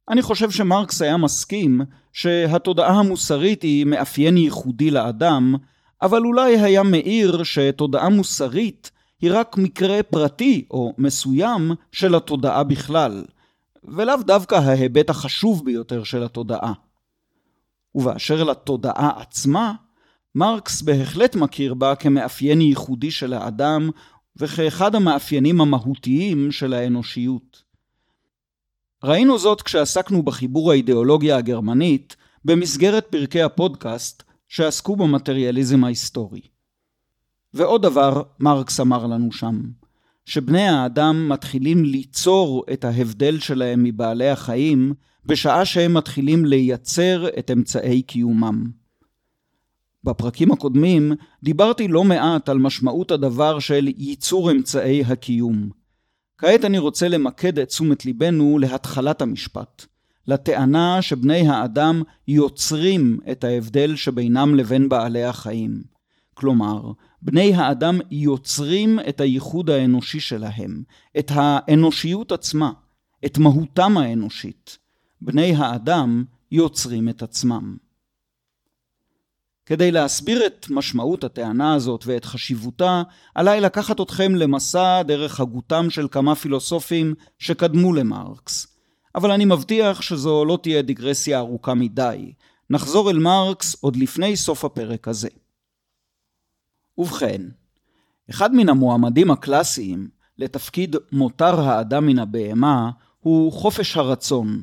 אני 0.09 0.23
חושב 0.23 0.51
שמרקס 0.51 1.03
היה 1.03 1.17
מסכים 1.17 1.81
שהתודעה 2.13 2.99
המוסרית 2.99 3.63
היא 3.63 3.87
מאפיין 3.87 4.37
ייחודי 4.37 4.91
לאדם, 4.91 5.55
אבל 6.03 6.23
אולי 6.25 6.61
היה 6.61 6.83
מאיר 6.83 7.43
שתודעה 7.43 8.09
מוסרית 8.09 8.91
היא 9.21 9.31
רק 9.35 9.57
מקרה 9.57 10.03
פרטי 10.03 10.67
או 10.71 10.93
מסוים 10.99 11.71
של 11.93 12.15
התודעה 12.15 12.65
בכלל, 12.65 13.25
ולאו 13.85 14.23
דווקא 14.23 14.55
ההיבט 14.55 15.11
החשוב 15.11 15.65
ביותר 15.65 16.05
של 16.05 16.23
התודעה. 16.23 16.73
ובאשר 17.95 18.45
לתודעה 18.45 19.21
עצמה, 19.21 19.73
מרקס 20.35 20.83
בהחלט 20.83 21.37
מכיר 21.37 21.75
בה 21.75 21.95
כמאפיין 21.95 22.61
ייחודי 22.61 23.11
של 23.11 23.33
האדם 23.33 23.91
וכאחד 24.37 24.95
המאפיינים 24.95 25.61
המהותיים 25.61 26.53
של 26.53 26.75
האנושיות. 26.75 27.63
ראינו 29.05 29.39
זאת 29.39 29.63
כשעסקנו 29.63 30.23
בחיבור 30.23 30.71
האידיאולוגיה 30.71 31.37
הגרמנית 31.37 32.17
במסגרת 32.45 33.07
פרקי 33.11 33.43
הפודקאסט 33.43 34.23
שעסקו 34.57 34.97
במטריאליזם 34.97 35.85
ההיסטורי. 35.85 36.41
ועוד 37.55 37.83
דבר 37.83 38.23
מרקס 38.41 38.81
אמר 38.81 39.07
לנו 39.07 39.33
שם, 39.33 39.61
שבני 40.25 40.69
האדם 40.69 41.29
מתחילים 41.29 41.85
ליצור 41.85 42.65
את 42.73 42.85
ההבדל 42.85 43.39
שלהם 43.39 43.83
מבעלי 43.83 44.29
החיים 44.29 44.95
בשעה 45.25 45.65
שהם 45.65 45.95
מתחילים 45.95 46.45
לייצר 46.45 47.29
את 47.39 47.51
אמצעי 47.51 48.03
קיומם. 48.03 48.71
בפרקים 50.05 50.53
הקודמים 50.53 51.13
דיברתי 51.43 51.89
לא 51.89 52.05
מעט 52.05 52.49
על 52.49 52.59
משמעות 52.59 53.11
הדבר 53.11 53.59
של 53.59 53.89
ייצור 53.97 54.51
אמצעי 54.51 55.05
הקיום. 55.05 55.71
כעת 56.39 56.65
אני 56.65 56.79
רוצה 56.79 57.09
למקד 57.09 57.59
את 57.59 57.69
תשומת 57.69 58.05
ליבנו 58.05 58.59
להתחלת 58.59 59.23
המשפט, 59.23 59.87
לטענה 60.29 61.03
שבני 61.03 61.49
האדם 61.49 62.03
יוצרים 62.29 63.19
את 63.31 63.45
ההבדל 63.45 63.97
שבינם 63.97 64.55
לבין 64.55 64.89
בעלי 64.89 65.25
החיים. 65.25 65.83
כלומר, 66.35 66.93
בני 67.23 67.55
האדם 67.55 67.99
יוצרים 68.11 68.99
את 69.09 69.21
הייחוד 69.21 69.71
האנושי 69.71 70.21
שלהם, 70.21 70.83
את 71.19 71.31
האנושיות 71.35 72.33
עצמה, 72.33 72.73
את 73.25 73.39
מהותם 73.39 73.99
האנושית. 73.99 74.79
בני 75.21 75.55
האדם 75.57 76.25
יוצרים 76.53 77.09
את 77.09 77.23
עצמם. 77.23 77.77
כדי 79.67 79.91
להסביר 79.91 80.47
את 80.47 80.67
משמעות 80.71 81.25
הטענה 81.25 81.75
הזאת 81.75 82.05
ואת 82.07 82.25
חשיבותה, 82.25 83.03
עליי 83.35 83.61
לקחת 83.61 84.01
אתכם 84.01 84.35
למסע 84.35 85.03
דרך 85.03 85.41
הגותם 85.41 85.91
של 85.91 86.09
כמה 86.11 86.35
פילוסופים 86.35 87.15
שקדמו 87.39 87.93
למרקס. 87.93 88.76
אבל 89.17 89.31
אני 89.31 89.45
מבטיח 89.45 90.03
שזו 90.03 90.45
לא 90.45 90.59
תהיה 90.63 90.83
דיגרסיה 90.83 91.39
ארוכה 91.39 91.75
מדי. 91.75 92.33
נחזור 92.71 93.11
אל 93.11 93.19
מרקס 93.19 93.77
עוד 93.81 93.97
לפני 93.97 94.37
סוף 94.37 94.65
הפרק 94.65 95.09
הזה. 95.09 95.29
ובכן, 96.99 97.43
אחד 98.31 98.55
מן 98.55 98.69
המועמדים 98.69 99.31
הקלאסיים 99.31 100.09
לתפקיד 100.39 100.97
מותר 101.13 101.61
האדם 101.61 102.07
מן 102.07 102.19
הבהמה 102.19 102.91
הוא 103.21 103.53
חופש 103.53 103.97
הרצון. 103.97 104.63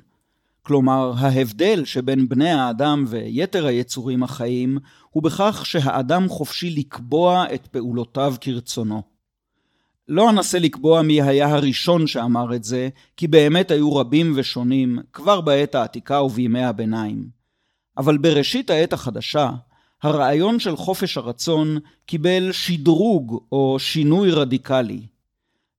כלומר, 0.64 1.14
ההבדל 1.18 1.86
שבין 1.86 2.30
בני 2.30 2.52
האדם 2.52 3.06
ויתר 3.08 3.66
היצורים 3.66 4.24
החיים 4.24 4.78
הוא 5.10 5.24
בכך 5.24 5.62
שהאדם 5.66 6.30
חופשי 6.30 6.70
לקבוע 6.70 7.46
את 7.54 7.68
פעולותיו 7.68 8.36
כרצונו. 8.42 9.13
לא 10.08 10.30
אנסה 10.30 10.60
לקבוע 10.60 11.02
מי 11.02 11.22
היה 11.22 11.56
הראשון 11.56 12.08
שאמר 12.08 12.56
את 12.56 12.64
זה, 12.64 12.90
כי 13.18 13.28
באמת 13.28 13.72
היו 13.72 13.96
רבים 13.96 14.34
ושונים 14.36 15.00
כבר 15.14 15.42
בעת 15.42 15.76
העתיקה 15.76 16.22
ובימי 16.22 16.64
הביניים. 16.64 17.28
אבל 17.98 18.18
בראשית 18.18 18.70
העת 18.70 18.94
החדשה, 18.94 19.50
הרעיון 20.04 20.60
של 20.60 20.76
חופש 20.76 21.18
הרצון 21.18 21.78
קיבל 22.06 22.52
שדרוג 22.52 23.44
או 23.52 23.76
שינוי 23.80 24.32
רדיקלי. 24.32 25.02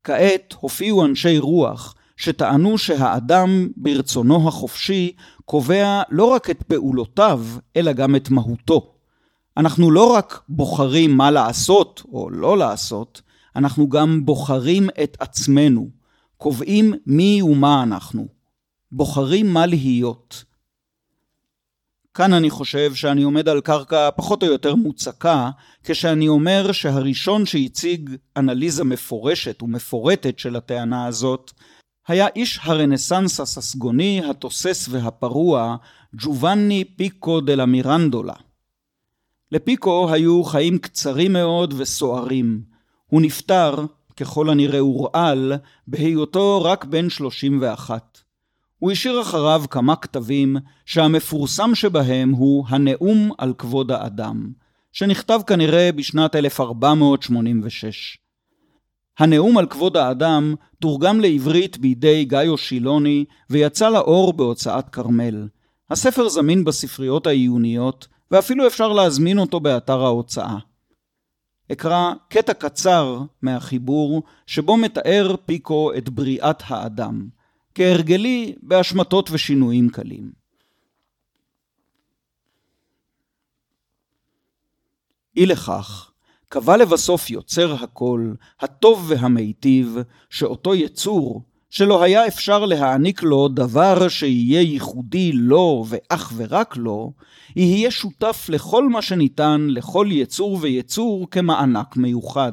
כעת 0.05 0.55
הופיעו 0.61 1.05
אנשי 1.05 1.39
רוח 1.39 1.95
שטענו 2.17 2.79
שהאדם 2.79 3.69
ברצונו 3.77 4.49
החופשי 4.49 5.13
קובע 5.45 6.03
לא 6.11 6.25
רק 6.25 6.51
את 6.51 6.63
פעולותיו, 6.63 7.41
אלא 7.77 7.93
גם 7.93 8.17
את 8.17 8.31
מהותו. 8.31 8.95
אנחנו 9.57 9.91
לא 9.91 10.13
רק 10.13 10.43
בוחרים 10.49 11.17
מה 11.17 11.31
לעשות 11.31 12.03
או 12.13 12.31
לא 12.31 12.59
לעשות, 12.59 13.23
אנחנו 13.57 13.89
גם 13.89 14.25
בוחרים 14.25 14.89
את 15.03 15.17
עצמנו, 15.21 15.91
קובעים 16.37 16.95
מי 17.07 17.43
ומה 17.43 17.83
אנחנו, 17.83 18.29
בוחרים 18.93 19.53
מה 19.53 19.67
להיות. 19.67 20.45
כאן 22.15 22.33
אני 22.33 22.51
חושב 22.51 22.95
שאני 22.95 23.23
עומד 23.23 23.49
על 23.49 23.61
קרקע 23.61 24.11
פחות 24.17 24.43
או 24.43 24.49
יותר 24.49 24.75
מוצקה, 24.75 25.51
כשאני 25.85 26.29
אומר 26.29 26.73
שהראשון 26.73 27.47
שהציג 27.47 28.11
אנליזה 28.37 28.85
מפורשת 28.85 29.63
ומפורטת 29.63 30.39
של 30.39 30.57
הטענה 30.57 31.07
הזאת, 31.07 31.53
היה 32.09 32.27
איש 32.37 32.61
הרנסאנס 32.63 33.41
הססגוני, 33.41 34.23
התוסס 34.31 34.89
והפרוע, 34.91 35.77
ג'ובאני 36.17 36.85
פיקו 36.85 37.41
דה 37.41 37.67
מירנדולה. 37.67 38.35
לפיקו 39.53 40.13
היו 40.13 40.45
חיים 40.45 40.79
קצרים 40.79 41.33
מאוד 41.33 41.75
וסוערים. 41.77 42.74
הוא 43.15 43.23
נפטר, 43.23 43.75
ככל 44.17 44.51
הנראה 44.51 44.79
הורעל, 44.79 45.53
בהיותו 45.87 46.63
רק 46.65 46.85
בן 46.85 47.11
31. 47.11 48.19
הוא 48.79 48.93
השאיר 48.93 49.21
אחריו 49.21 49.65
כמה 49.71 49.97
כתבים 49.97 50.57
שהמפורסם 50.87 51.75
שבהם 51.75 52.31
הוא 52.31 52.65
הנאום 52.69 53.31
על 53.39 53.55
כבוד 53.59 53.91
האדם, 53.91 54.53
שנכתב 54.93 55.41
כנראה 55.47 55.91
בשנת 55.93 56.37
1486. 56.37 58.19
הנאום 59.19 59.59
על 59.59 59.67
כבוד 59.67 59.97
האדם 59.97 60.55
תורגם 60.81 61.21
לעברית 61.21 61.79
בידי 61.79 62.25
גאיו 62.25 62.59
שילוני 62.59 63.25
ויצא 63.51 63.89
לאור 63.89 64.33
בהוצאת 64.33 64.89
כרמל. 64.89 65.49
הספר 65.91 66.29
זמין 66.29 66.65
בספריות 66.65 67.27
העיוניות 67.27 68.09
ואפילו 68.31 68.67
אפשר 68.67 68.93
להזמין 68.93 69.39
אותו 69.39 69.61
באתר 69.61 70.05
ההוצאה. 70.05 70.57
אקרא 71.73 72.13
קטע 72.29 72.55
קצר 72.55 73.21
מהחיבור 73.43 74.23
שבו 74.47 74.77
מתאר 74.77 75.37
פיקו 75.47 75.93
את 75.99 76.09
בריאת 76.09 76.63
האדם, 76.67 77.29
כהרגלי 77.75 78.55
בהשמטות 78.63 79.31
ושינויים 79.33 79.89
קלים. 79.89 80.33
אי 85.37 85.47
לכך, 85.47 86.11
קבע 86.49 86.77
לבסוף 86.77 87.31
יוצר 87.31 87.75
הכל, 87.85 88.33
הטוב 88.61 89.05
והמיטיב, 89.09 89.97
שאותו 90.31 90.75
יצור, 90.75 91.43
שלא 91.75 92.03
היה 92.03 92.27
אפשר 92.27 92.65
להעניק 92.65 93.23
לו 93.23 93.49
דבר 93.49 94.09
שיהיה 94.09 94.61
ייחודי 94.61 95.33
לו 95.33 95.85
ואך 95.89 96.33
ורק 96.37 96.77
לו, 96.77 97.13
יהיה 97.57 97.91
שותף 97.91 98.47
לכל 98.49 98.89
מה 98.89 99.03
שניתן 99.03 99.67
לכל 99.71 100.09
יצור 100.11 100.59
ויצור 100.61 101.31
כמענק 101.31 101.97
מיוחד. 101.97 102.53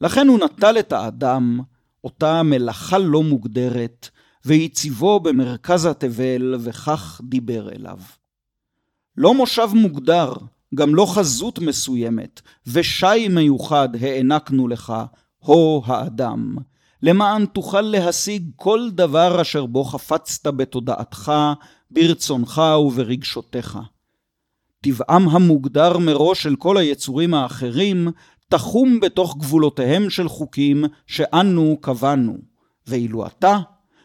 לכן 0.00 0.28
הוא 0.28 0.38
נטל 0.38 0.78
את 0.78 0.92
האדם, 0.92 1.60
אותה 2.04 2.42
מלאכה 2.42 2.98
לא 2.98 3.22
מוגדרת, 3.22 4.08
והציבו 4.44 5.20
במרכז 5.20 5.84
התבל, 5.84 6.54
וכך 6.60 7.20
דיבר 7.24 7.72
אליו. 7.72 7.98
לא 9.16 9.34
מושב 9.34 9.68
מוגדר, 9.74 10.32
גם 10.74 10.94
לא 10.94 11.06
חזות 11.14 11.58
מסוימת, 11.58 12.40
ושי 12.66 13.28
מיוחד 13.28 13.88
הענקנו 14.00 14.68
לך, 14.68 14.92
הו 15.38 15.82
האדם, 15.86 16.56
למען 17.02 17.46
תוכל 17.46 17.80
להשיג 17.80 18.50
כל 18.56 18.90
דבר 18.90 19.40
אשר 19.40 19.66
בו 19.66 19.84
חפצת 19.84 20.46
בתודעתך, 20.46 21.32
ברצונך 21.90 22.62
וברגשותיך. 22.86 23.78
טבעם 24.80 25.28
המוגדר 25.28 25.98
מראש 25.98 26.42
של 26.42 26.56
כל 26.56 26.76
היצורים 26.76 27.34
האחרים, 27.34 28.08
תחום 28.48 29.00
בתוך 29.00 29.36
גבולותיהם 29.38 30.10
של 30.10 30.28
חוקים 30.28 30.84
שאנו 31.06 31.78
קבענו, 31.80 32.36
ואילו 32.86 33.26
אתה, 33.26 33.58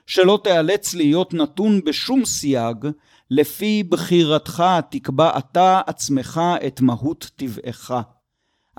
שלא 0.08 0.40
תיאלץ 0.44 0.94
להיות 0.94 1.34
נתון 1.34 1.82
בשום 1.86 2.26
סייג, 2.26 2.88
לפי 3.32 3.84
בחירתך 3.84 4.64
תקבע 4.90 5.38
אתה 5.38 5.82
עצמך 5.88 6.42
את 6.68 6.82
מהות 6.82 7.32
טבעך. 7.36 7.92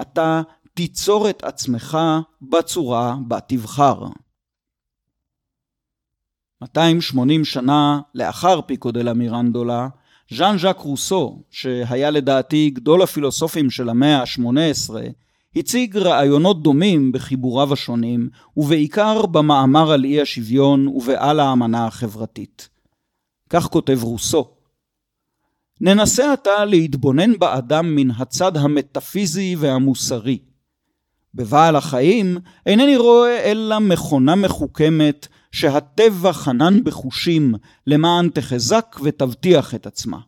אתה 0.00 0.42
תיצור 0.78 1.30
את 1.30 1.44
עצמך 1.44 1.99
בצורה 2.42 3.16
בה 3.20 3.40
תבחר. 3.40 4.06
280 6.62 7.44
שנה 7.44 8.00
לאחר 8.14 8.61
פיקו 8.61 8.90
דה 8.90 9.02
לה 9.02 9.14
מירנדולה, 9.14 9.88
ז'אן 10.35 10.58
ז'אק 10.58 10.78
רוסו, 10.78 11.42
שהיה 11.50 12.11
לדעתי 12.11 12.70
גדול 12.70 13.02
הפילוסופים 13.02 13.70
של 13.70 13.88
המאה 13.88 14.20
ה-18, 14.20 14.94
הציג 15.56 15.97
רעיונות 15.97 16.62
דומים 16.62 17.12
בחיבוריו 17.12 17.73
השונים, 17.73 18.28
ובעיקר 18.56 19.26
במאמר 19.26 19.92
על 19.92 20.04
אי 20.04 20.20
השוויון 20.20 20.88
ובעל 20.88 21.40
האמנה 21.40 21.87
החברתית. 21.87 22.68
כך 23.50 23.66
כותב 23.66 23.99
רוסו: 24.02 24.50
ננסה 25.80 26.32
עתה 26.32 26.64
להתבונן 26.64 27.38
באדם 27.38 27.94
מן 27.94 28.11
הצד 28.11 28.56
המטאפיזי 28.56 29.56
והמוסרי. 29.58 30.47
בבעל 31.35 31.76
החיים 31.76 32.38
אינני 32.66 32.97
רואה 32.97 33.50
אלא 33.50 33.79
מכונה 33.79 34.35
מחוכמת 34.35 35.26
שהטבע 35.52 36.33
חנן 36.33 36.85
בחושים 36.85 37.55
למען 37.87 38.29
תחזק 38.29 38.96
ותבטיח 39.02 39.74
את 39.74 39.87
עצמה. 39.87 40.18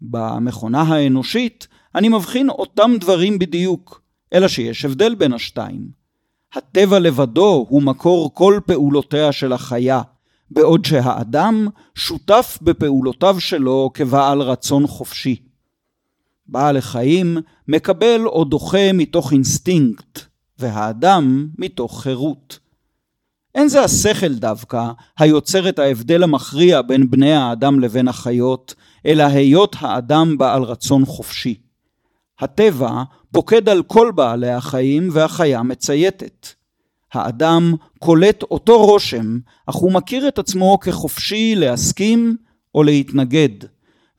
במכונה 0.00 0.82
האנושית 0.82 1.68
אני 1.94 2.08
מבחין 2.08 2.50
אותם 2.50 2.90
דברים 3.00 3.38
בדיוק, 3.38 4.02
אלא 4.32 4.48
שיש 4.48 4.84
הבדל 4.84 5.14
בין 5.14 5.32
השתיים. 5.32 5.88
הטבע 6.54 6.98
לבדו 6.98 7.66
הוא 7.68 7.82
מקור 7.82 8.34
כל 8.34 8.60
פעולותיה 8.66 9.32
של 9.32 9.52
החיה, 9.52 10.02
בעוד 10.50 10.84
שהאדם 10.84 11.68
שותף 11.94 12.58
בפעולותיו 12.62 13.40
שלו 13.40 13.90
כבעל 13.94 14.42
רצון 14.42 14.86
חופשי. 14.86 15.47
בעל 16.48 16.76
החיים 16.76 17.38
מקבל 17.68 18.26
או 18.26 18.44
דוחה 18.44 18.92
מתוך 18.94 19.32
אינסטינקט, 19.32 20.20
והאדם 20.58 21.48
מתוך 21.58 22.02
חירות. 22.02 22.58
אין 23.54 23.68
זה 23.68 23.82
השכל 23.82 24.34
דווקא 24.34 24.90
היוצר 25.18 25.68
את 25.68 25.78
ההבדל 25.78 26.22
המכריע 26.22 26.82
בין 26.82 27.10
בני 27.10 27.32
האדם 27.32 27.80
לבין 27.80 28.08
החיות, 28.08 28.74
אלא 29.06 29.22
היות 29.22 29.76
האדם 29.78 30.38
בעל 30.38 30.62
רצון 30.62 31.04
חופשי. 31.04 31.54
הטבע 32.40 33.02
פוקד 33.32 33.68
על 33.68 33.82
כל 33.82 34.12
בעלי 34.14 34.50
החיים 34.50 35.08
והחיה 35.12 35.62
מצייתת. 35.62 36.48
האדם 37.12 37.74
קולט 37.98 38.42
אותו 38.42 38.86
רושם, 38.86 39.38
אך 39.66 39.74
הוא 39.74 39.92
מכיר 39.92 40.28
את 40.28 40.38
עצמו 40.38 40.78
כחופשי 40.80 41.54
להסכים 41.56 42.36
או 42.74 42.82
להתנגד, 42.82 43.64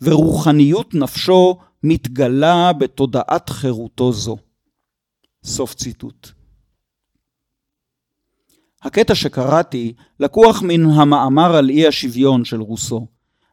ורוחניות 0.01 0.95
נפשו 0.95 1.57
מתגלה 1.83 2.73
בתודעת 2.73 3.49
חירותו 3.49 4.11
זו. 4.11 4.37
סוף 5.43 5.73
ציטוט. 5.73 6.29
הקטע 8.81 9.15
שקראתי 9.15 9.93
לקוח 10.19 10.61
מן 10.61 10.85
המאמר 10.85 11.55
על 11.55 11.69
אי 11.69 11.87
השוויון 11.87 12.45
של 12.45 12.61
רוסו. 12.61 13.07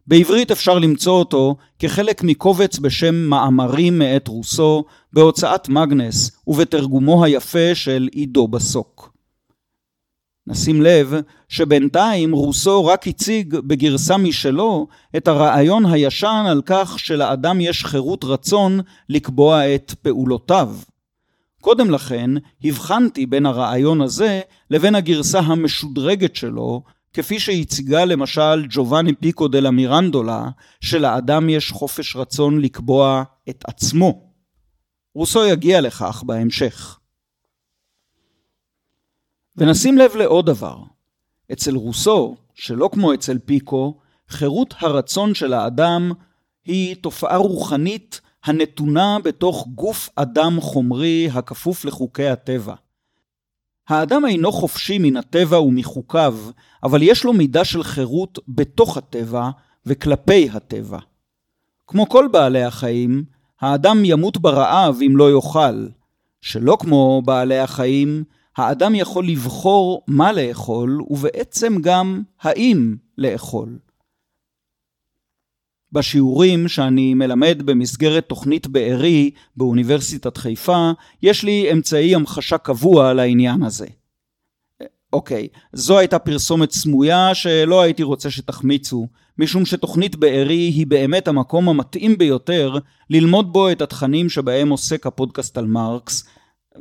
בעברית 0.07 0.51
אפשר 0.51 0.79
למצוא 0.79 1.19
אותו 1.19 1.57
כחלק 1.79 2.23
מקובץ 2.23 2.79
בשם 2.79 3.15
מאמרים 3.15 3.99
מאת 3.99 4.29
רוסו 4.29 4.85
בהוצאת 5.13 5.69
מגנס 5.69 6.41
ובתרגומו 6.47 7.25
היפה 7.25 7.75
של 7.75 8.09
עידו 8.13 8.49
בסוק. 8.49 9.16
נשים 10.47 10.83
לב 10.83 11.15
שבינתיים 11.49 12.33
רוסו 12.33 12.87
רק 12.87 13.09
הציג 13.09 13.57
בגרסה 13.57 14.17
משלו 14.17 14.87
את 15.17 15.29
הרעיון 15.29 15.87
הישן 15.87 16.45
על 16.49 16.63
כך 16.67 16.99
שלאדם 16.99 17.61
יש 17.61 17.85
חירות 17.85 18.25
רצון 18.25 18.81
לקבוע 19.09 19.75
את 19.75 19.95
פעולותיו. 20.03 20.75
קודם 21.61 21.91
לכן 21.91 22.31
הבחנתי 22.65 23.27
בין 23.27 23.47
הרעיון 23.47 24.01
הזה 24.01 24.41
לבין 24.71 24.95
הגרסה 24.95 25.39
המשודרגת 25.39 26.37
שלו, 26.37 26.83
כפי 27.13 27.41
שהציגה 27.41 28.05
למשל 28.05 28.67
ג'ובאני 28.71 29.15
פיקו 29.15 29.49
דה 29.49 29.61
לה 29.61 29.71
מירנדולה, 29.71 30.49
שלאדם 30.81 31.49
יש 31.49 31.71
חופש 31.71 32.17
רצון 32.17 32.61
לקבוע 32.61 33.23
את 33.49 33.65
עצמו. 33.69 34.33
רוסו 35.15 35.45
יגיע 35.45 35.81
לכך 35.81 36.23
בהמשך. 36.27 36.99
ונשים 39.59 39.99
לב 39.99 40.17
לעוד 40.17 40.47
דבר. 40.47 40.77
אצל 41.53 41.75
רוסו, 41.75 42.37
שלא 42.55 42.89
כמו 42.93 43.15
אצל 43.15 43.39
פיקו, 43.39 43.95
חירות 44.29 44.75
הרצון 44.79 45.35
של 45.35 45.53
האדם 45.53 46.13
היא 46.65 46.97
תופעה 46.97 47.37
רוחנית 47.37 48.21
הנתונה 48.45 49.19
בתוך 49.25 49.67
גוף 49.75 50.09
אדם 50.17 50.61
חומרי 50.61 51.29
הכפוף 51.33 51.85
לחוקי 51.85 52.27
הטבע. 52.27 52.75
האדם 53.89 54.27
אינו 54.27 54.53
חופשי 54.53 54.99
מן 54.99 55.17
הטבע 55.17 55.61
ומחוקיו, 55.61 56.37
אבל 56.83 57.03
יש 57.03 57.25
לו 57.25 57.33
מידה 57.33 57.65
של 57.65 57.83
חירות 57.83 58.39
בתוך 58.49 58.97
הטבע 58.97 59.51
וכלפי 59.87 60.49
הטבע. 60.53 60.99
כמו 61.87 62.09
כל 62.09 62.29
בעלי 62.33 62.63
החיים, 62.63 63.25
האדם 63.61 64.05
ימות 64.05 64.39
ברעב 64.39 64.99
אם 65.07 65.17
לא 65.17 65.31
יאכל, 65.31 65.87
שלא 66.41 66.77
כמו 66.81 67.23
בעלי 67.25 67.59
החיים, 67.59 68.25
האדם 68.57 68.95
יכול 68.95 69.27
לבחור 69.29 70.03
מה 70.07 70.33
לאכול, 70.33 71.03
ובעצם 71.11 71.77
גם 71.81 72.23
האם 72.41 72.97
לאכול. 73.19 73.79
בשיעורים 75.93 76.69
שאני 76.69 77.15
מלמד 77.15 77.63
במסגרת 77.65 78.29
תוכנית 78.29 78.67
בארי 78.67 79.31
באוניברסיטת 79.57 80.37
חיפה, 80.37 80.91
יש 81.23 81.45
לי 81.45 81.73
אמצעי 81.73 82.15
המחשה 82.15 82.59
קבוע 82.59 83.15
לעניין 83.15 83.63
הזה. 83.63 83.87
אוקיי, 85.13 85.49
זו 85.73 85.99
הייתה 85.99 86.19
פרסומת 86.19 86.71
סמויה 86.71 87.35
שלא 87.35 87.83
הייתי 87.83 88.03
רוצה 88.03 88.31
שתחמיצו, 88.31 89.09
משום 89.39 89.65
שתוכנית 89.65 90.17
בארי 90.17 90.55
היא 90.55 90.87
באמת 90.87 91.29
המקום 91.29 91.69
המתאים 91.69 92.19
ביותר 92.19 92.75
ללמוד 93.11 93.53
בו 93.53 93.71
את 93.73 93.81
התכנים 93.81 94.29
שבהם 94.29 94.69
עוסק 94.69 95.07
הפודקאסט 95.07 95.59
על 95.59 95.67
מרקס, 95.67 96.29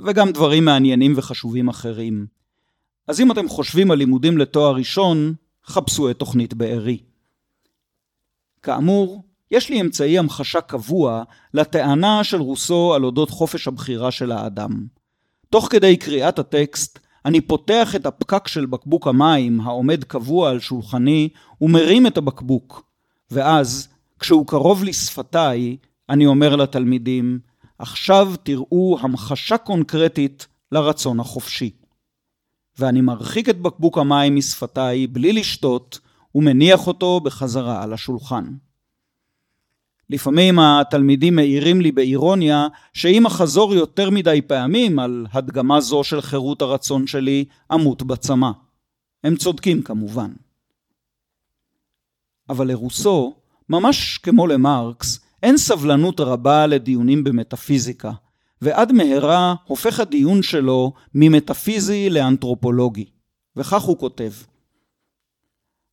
וגם 0.06 0.32
דברים 0.32 0.66
מעניינים 0.66 1.14
וחשובים 1.16 1.68
אחרים. 1.68 2.26
אז 3.08 3.22
אם 3.22 3.32
אתם 3.32 3.50
חושבים 3.50 3.92
על 3.92 3.98
לימודים 3.98 4.38
לתואר 4.38 4.76
ראשון, 4.76 5.34
חפשו 5.66 6.10
את 6.10 6.20
תוכנית 6.20 6.54
בארי. 6.54 6.98
כאמור, 8.64 9.24
יש 9.52 9.70
לי 9.70 9.82
אמצעי 9.82 10.18
המחשה 10.18 10.62
קבוע 10.62 11.24
לטענה 11.54 12.24
של 12.24 12.42
רוסו 12.42 12.94
על 12.94 13.04
אודות 13.04 13.30
חופש 13.30 13.68
הבחירה 13.68 14.12
של 14.12 14.32
האדם. 14.32 14.86
תוך 15.50 15.68
כדי 15.72 15.98
קריאת 15.98 16.40
הטקסט, 16.40 17.00
אני 17.26 17.42
פותח 17.42 17.96
את 17.96 18.06
הפקק 18.06 18.48
של 18.48 18.66
בקבוק 18.66 19.08
המים 19.08 19.62
העומד 19.62 20.04
קבוע 20.04 20.50
על 20.50 20.60
שולחני 20.60 21.30
ומרים 21.62 22.08
את 22.08 22.18
הבקבוק, 22.18 22.84
ואז, 23.32 23.88
כשהוא 24.20 24.48
קרוב 24.48 24.84
לשפתיי, 24.84 25.78
אני 26.10 26.26
אומר 26.26 26.56
לתלמידים, 26.56 27.40
עכשיו 27.80 28.34
תראו 28.44 28.98
המחשה 29.02 29.58
קונקרטית 29.58 30.48
לרצון 30.72 31.20
החופשי. 31.20 31.72
ואני 32.80 33.02
מרחיק 33.02 33.50
את 33.50 33.62
בקבוק 33.62 33.98
המים 33.98 34.36
משפתיי 34.36 35.08
בלי 35.08 35.34
לשתות, 35.34 36.00
ומניח 36.36 36.88
אותו 36.88 37.20
בחזרה 37.20 37.84
על 37.84 37.94
השולחן. 37.94 38.46
לפעמים 40.10 40.60
התלמידים 40.60 41.36
מעירים 41.36 41.82
לי 41.82 41.92
באירוניה 41.92 42.68
שאם 42.94 43.26
אחזור 43.26 43.74
יותר 43.74 44.10
מדי 44.10 44.42
פעמים 44.42 45.00
על 45.00 45.26
הדגמה 45.32 45.82
זו 45.82 46.04
של 46.04 46.22
חירות 46.22 46.62
הרצון 46.62 47.08
שלי, 47.08 47.46
אמות 47.74 48.04
בצמא. 48.04 48.52
הם 49.24 49.36
צודקים 49.36 49.82
כמובן. 49.82 50.34
אבל 52.50 52.68
לרוסו, 52.68 53.36
ממש 53.70 54.18
כמו 54.18 54.48
למרקס, 54.48 55.25
אין 55.46 55.58
סבלנות 55.58 56.20
רבה 56.20 56.68
לדיונים 56.68 57.24
במטאפיזיקה, 57.24 58.12
ועד 58.62 58.92
מהרה 58.92 59.56
הופך 59.66 60.00
הדיון 60.00 60.42
שלו 60.42 60.94
ממטאפיזי 61.16 62.10
לאנתרופולוגי. 62.10 63.06
וכך 63.56 63.82
הוא 63.82 63.98
כותב: 63.98 64.32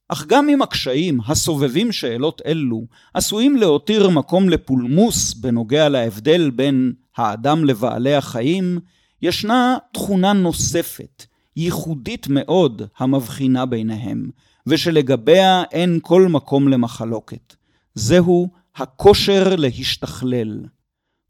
אך 0.08 0.26
גם 0.26 0.48
אם 0.48 0.62
הקשיים 0.62 1.20
הסובבים 1.26 1.92
שאלות 1.92 2.42
אלו 2.46 2.86
עשויים 3.14 3.56
להותיר 3.56 4.10
מקום 4.10 4.48
לפולמוס 4.48 5.34
בנוגע 5.34 5.88
להבדל 5.88 6.50
בין 6.50 6.92
האדם 7.16 7.64
לבעלי 7.64 8.14
החיים, 8.14 8.78
ישנה 9.22 9.76
תכונה 9.92 10.32
נוספת, 10.32 11.26
ייחודית 11.56 12.28
מאוד, 12.28 12.82
המבחינה 12.98 13.66
ביניהם, 13.66 14.30
ושלגביה 14.66 15.62
אין 15.72 15.98
כל 16.02 16.28
מקום 16.28 16.68
למחלוקת. 16.68 17.54
זהו 17.94 18.61
הכושר 18.76 19.56
להשתכלל. 19.56 20.64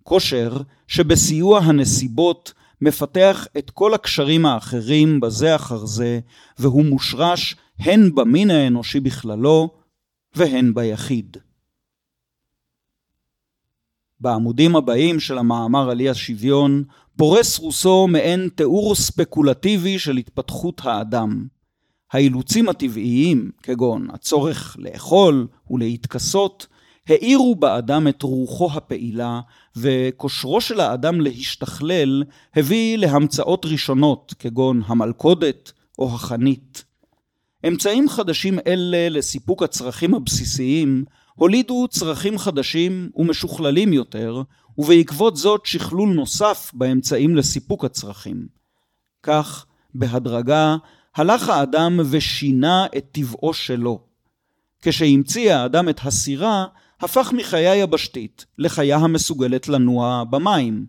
כושר 0.03 0.57
שבסיוע 0.87 1.59
הנסיבות 1.59 2.53
מפתח 2.81 3.47
את 3.59 3.71
כל 3.71 3.95
הקשרים 3.95 4.47
האחרים 4.47 5.21
בזה 5.21 5.57
אחר 5.57 5.87
זה, 5.87 6.21
והוא 6.59 6.85
מושרש 6.85 7.57
הן 7.79 8.15
במין 8.15 8.51
האנושי 8.51 9.01
בכללו 9.01 9.71
והן 10.35 10.75
ביחיד. 10.75 11.37
בעמודים 14.21 14.77
הבאים 14.77 15.21
של 15.21 15.39
המאמר 15.39 15.91
על 15.91 16.01
אי 16.01 16.09
השוויון 16.09 16.85
פורס 17.17 17.59
רוסו 17.59 18.07
מעין 18.09 18.49
תיאור 18.55 18.95
ספקולטיבי 18.95 19.99
של 19.99 20.17
התפתחות 20.17 20.81
האדם. 20.85 21.47
האילוצים 22.13 22.69
הטבעיים, 22.69 23.51
כגון 23.63 24.11
הצורך 24.11 24.77
לאכול 24.79 25.49
ולהתכסות, 25.71 26.67
האירו 27.09 27.55
באדם 27.55 28.09
את 28.09 28.23
רוחו 28.23 28.71
הפעילה, 28.75 29.41
וכושרו 29.77 30.61
של 30.61 30.81
האדם 30.81 31.21
להשתכלל 31.21 32.23
הביא 32.57 32.99
להמצאות 32.99 33.67
ראשונות, 33.67 34.35
כגון 34.39 34.83
המלכודת 34.87 35.73
או 35.99 36.15
החנית. 36.15 36.85
אמצעים 37.69 38.09
חדשים 38.09 38.59
אלה 38.67 39.09
לסיפוק 39.09 39.63
הצרכים 39.63 40.15
הבסיסיים 40.15 41.05
הולידו 41.35 41.89
צרכים 41.91 42.39
חדשים 42.39 43.11
ומשוכללים 43.17 43.93
יותר, 43.93 44.43
ובעקבות 44.79 45.37
זאת 45.37 45.67
שכלול 45.67 46.15
נוסף 46.15 46.71
באמצעים 46.75 47.37
לסיפוק 47.37 47.85
הצרכים. 47.85 48.47
כך, 49.23 49.67
בהדרגה, 49.95 50.77
הלך 51.17 51.49
האדם 51.49 52.01
ושינה 52.11 52.87
את 52.97 53.07
טבעו 53.13 53.55
שלו. 53.55 54.01
כשהמציא 54.83 55.55
האדם 55.55 55.89
את 55.89 56.01
הסירה, 56.05 56.67
הפך 57.03 57.33
מחיה 57.33 57.77
יבשתית 57.77 58.47
לחיה 58.59 58.97
המסוגלת 58.97 59.69
לנוע 59.69 60.25
במים. 60.31 60.87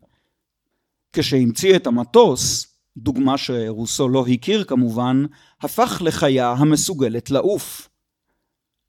כשהמציא 1.13 1.75
את 1.75 1.87
המטוס, 1.87 2.67
דוגמה 2.97 3.37
שרוסו 3.37 4.09
לא 4.09 4.25
הכיר 4.27 4.63
כמובן, 4.63 5.25
הפך 5.61 6.01
לחיה 6.05 6.51
המסוגלת 6.51 7.31
לעוף. 7.31 7.89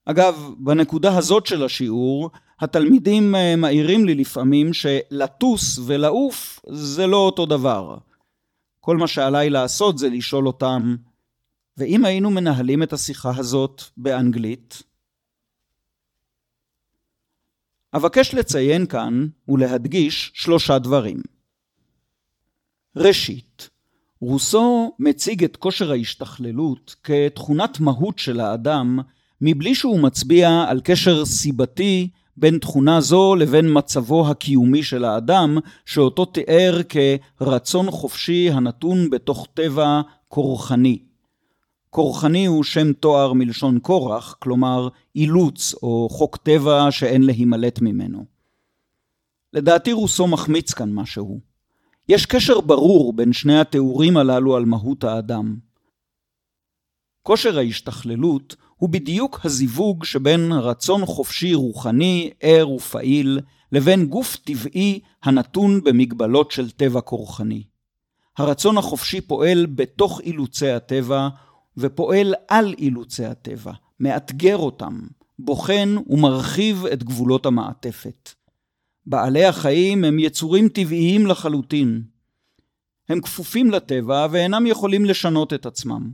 אגב, 0.05 0.51
בנקודה 0.59 1.17
הזאת 1.19 1.47
של 1.47 1.65
השיעור, 1.65 2.31
התלמידים 2.61 3.35
אה, 3.35 3.57
מעירים 3.57 4.05
לי 4.05 4.15
לפעמים 4.15 4.71
שלטוס 4.73 5.79
ולעוף 5.87 6.61
זה 6.69 7.07
לא 7.07 7.17
אותו 7.17 7.47
דבר. 7.47 7.99
כל 8.81 8.97
מה 8.97 9.07
שעליי 9.07 9.51
לעשות 9.51 9.99
זה 9.99 10.09
לשאול 10.09 10.47
אותם, 10.47 10.97
ואם 11.77 12.05
היינו 12.05 12.31
מנהלים 12.31 12.83
את 12.83 12.93
השיחה 12.93 13.33
הזאת 13.37 13.83
באנגלית? 13.97 14.83
אבקש 17.97 18.35
לציין 18.35 18.87
כאן 18.87 19.27
ולהדגיש 19.49 20.33
שלושה 20.35 20.79
דברים. 20.79 21.17
ראשית, 22.97 23.71
רוסו 24.21 24.93
מציג 24.99 25.45
את 25.45 25.57
כושר 25.57 25.91
ההשתכללות 25.91 26.95
כתכונת 27.05 27.81
מהות 27.81 28.19
של 28.19 28.41
האדם, 28.41 28.99
מבלי 29.41 29.75
שהוא 29.75 30.01
מצביע 30.01 30.65
על 30.69 30.81
קשר 30.85 31.25
סיבתי 31.25 32.09
בין 32.37 32.59
תכונה 32.59 33.01
זו 33.01 33.35
לבין 33.35 33.67
מצבו 33.73 34.29
הקיומי 34.29 34.83
של 34.83 35.05
האדם, 35.05 35.59
שאותו 35.87 36.25
תיאר 36.25 36.81
כרצון 37.39 37.91
חופשי 37.91 38.51
הנתון 38.51 39.11
בתוך 39.11 39.49
טבע 39.55 40.01
כורחני. 40.29 40.99
כורחני 41.95 42.47
הוא 42.47 42.65
שם 42.65 42.93
תואר 42.93 43.33
מלשון 43.33 43.79
כורח, 43.83 44.37
כלומר 44.39 44.89
אילוץ 45.15 45.75
או 45.83 46.09
חוק 46.11 46.37
טבע 46.37 46.91
שאין 46.91 47.23
להימלט 47.23 47.81
ממנו. 47.81 48.25
לדעתי 49.53 49.93
רוסו 49.93 50.27
מחמיץ 50.27 50.73
כאן 50.73 50.93
משהו. 50.93 51.41
יש 52.09 52.27
קשר 52.27 52.61
ברור 52.61 53.13
בין 53.13 53.33
שני 53.33 53.61
התיאורים 53.61 54.17
הללו 54.17 54.57
על 54.57 54.65
מהות 54.65 55.05
האדם. 55.05 55.57
כושר 57.23 57.59
ההשתכללות 57.59 58.57
הוא 58.77 58.89
בדיוק 58.89 59.41
הזיווג 59.45 60.05
שבין 60.05 60.53
רצון 60.53 61.07
חופשי 61.07 61.55
רוחני, 61.55 62.31
ער 62.41 62.71
ופעיל, 62.71 63.41
לבין 63.73 64.07
גוף 64.07 64.37
טבעי 64.37 65.01
הנתון 65.23 65.85
במגבלות 65.85 66.51
של 66.51 66.71
טבע 66.71 67.01
כורחני. 67.01 67.63
הרצון 68.39 68.79
החופשי 68.79 69.21
פועל 69.21 69.67
בתוך 69.67 70.21
אילוצי 70.21 70.71
הטבע, 70.71 71.29
ופועל 71.77 72.35
על 72.49 72.75
אילוצי 72.79 73.25
הטבע, 73.25 73.73
מאתגר 74.01 74.57
אותם, 74.57 75.01
בוחן 75.39 75.95
ומרחיב 76.07 76.87
את 76.87 77.03
גבולות 77.03 77.47
המעטפת. 77.47 78.31
בעלי 79.07 79.45
החיים 79.45 80.05
הם 80.05 80.19
יצורים 80.19 80.69
טבעיים 80.69 81.27
לחלוטין. 81.27 82.03
הם 83.09 83.21
כפופים 83.21 83.71
לטבע 83.71 84.27
ואינם 84.31 84.67
יכולים 84.67 85.05
לשנות 85.05 85.53
את 85.53 85.67
עצמם. 85.67 86.11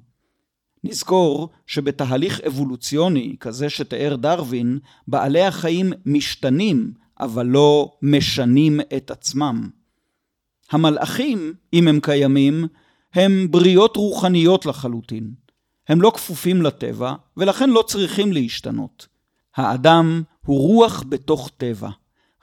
נזכור 0.84 1.48
שבתהליך 1.66 2.40
אבולוציוני 2.40 3.36
כזה 3.40 3.70
שתיאר 3.70 4.16
דרווין, 4.16 4.78
בעלי 5.08 5.42
החיים 5.42 5.92
משתנים, 6.06 6.92
אבל 7.20 7.46
לא 7.46 7.92
משנים 8.02 8.80
את 8.96 9.10
עצמם. 9.10 9.70
המלאכים, 10.70 11.54
אם 11.72 11.88
הם 11.88 12.00
קיימים, 12.02 12.64
הם 13.14 13.46
בריות 13.50 13.96
רוחניות 13.96 14.66
לחלוטין. 14.66 15.30
הם 15.90 16.02
לא 16.02 16.12
כפופים 16.14 16.62
לטבע, 16.62 17.14
ולכן 17.36 17.70
לא 17.70 17.84
צריכים 17.86 18.32
להשתנות. 18.32 19.06
האדם 19.56 20.22
הוא 20.46 20.58
רוח 20.58 21.04
בתוך 21.08 21.50
טבע. 21.56 21.90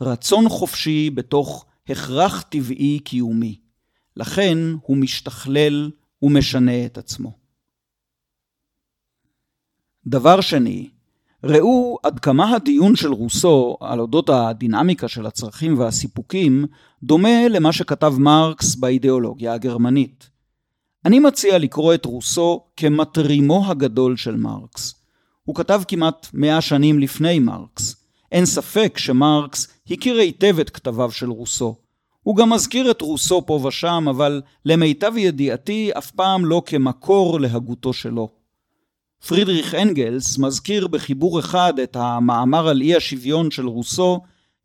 רצון 0.02 0.50
חופשי 0.50 1.10
בתוך 1.10 1.66
הכרח 1.90 2.42
טבעי 2.42 3.00
קיומי. 3.00 3.60
לכן 4.18 4.58
הוא 4.82 4.98
משתכלל 4.98 5.92
ומשנה 6.22 6.86
את 6.86 6.98
עצמו. 6.98 7.32
דבר 10.08 10.42
שני, 10.42 10.90
ראו 11.44 11.98
עד 12.04 12.20
כמה 12.20 12.56
הדיון 12.56 12.96
של 12.96 13.14
רוסו 13.14 13.78
על 13.80 14.00
אודות 14.00 14.30
הדינמיקה 14.30 15.08
של 15.08 15.26
הצרכים 15.26 15.80
והסיפוקים 15.80 16.66
דומה 17.04 17.48
למה 17.50 17.74
שכתב 17.74 18.14
מרקס 18.18 18.76
באידיאולוגיה 18.76 19.54
הגרמנית. 19.54 20.37
אני 21.08 21.20
מציע 21.20 21.58
לקרוא 21.58 21.94
את 21.94 22.06
רוסו 22.06 22.64
כמטרימו 22.78 23.72
הגדול 23.72 24.18
של 24.18 24.36
מרקס. 24.36 24.96
הוא 25.44 25.56
כתב 25.56 25.82
כמעט 25.88 26.28
מאה 26.34 26.62
שנים 26.62 27.00
לפני 27.00 27.40
מרקס, 27.40 27.96
אין 28.32 28.46
ספק 28.46 28.98
שמרקס 28.98 29.68
הכיר 29.92 30.18
היטב 30.18 30.60
את 30.60 30.70
כתביו 30.70 31.12
של 31.12 31.30
רוסו. 31.30 31.76
הוא 32.24 32.36
גם 32.36 32.50
מזכיר 32.50 32.92
את 32.92 33.02
רוסו 33.02 33.46
פה 33.46 33.54
ושם, 33.54 34.06
אבל 34.10 34.42
למיטב 34.66 35.14
ידיעתי 35.18 35.92
אף 35.98 36.12
פעם 36.12 36.46
לא 36.46 36.62
כמקור 36.66 37.40
להגותו 37.40 37.94
שלו. 37.94 38.30
פרידריך 39.28 39.76
אנגלס 39.76 40.38
מזכיר 40.38 40.88
בחיבור 40.88 41.40
אחד 41.40 41.80
את 41.80 41.96
המאמר 41.96 42.68
על 42.68 42.82
אי 42.82 42.96
השוויון 42.96 43.52
של 43.52 43.68
רוסו 43.68 44.20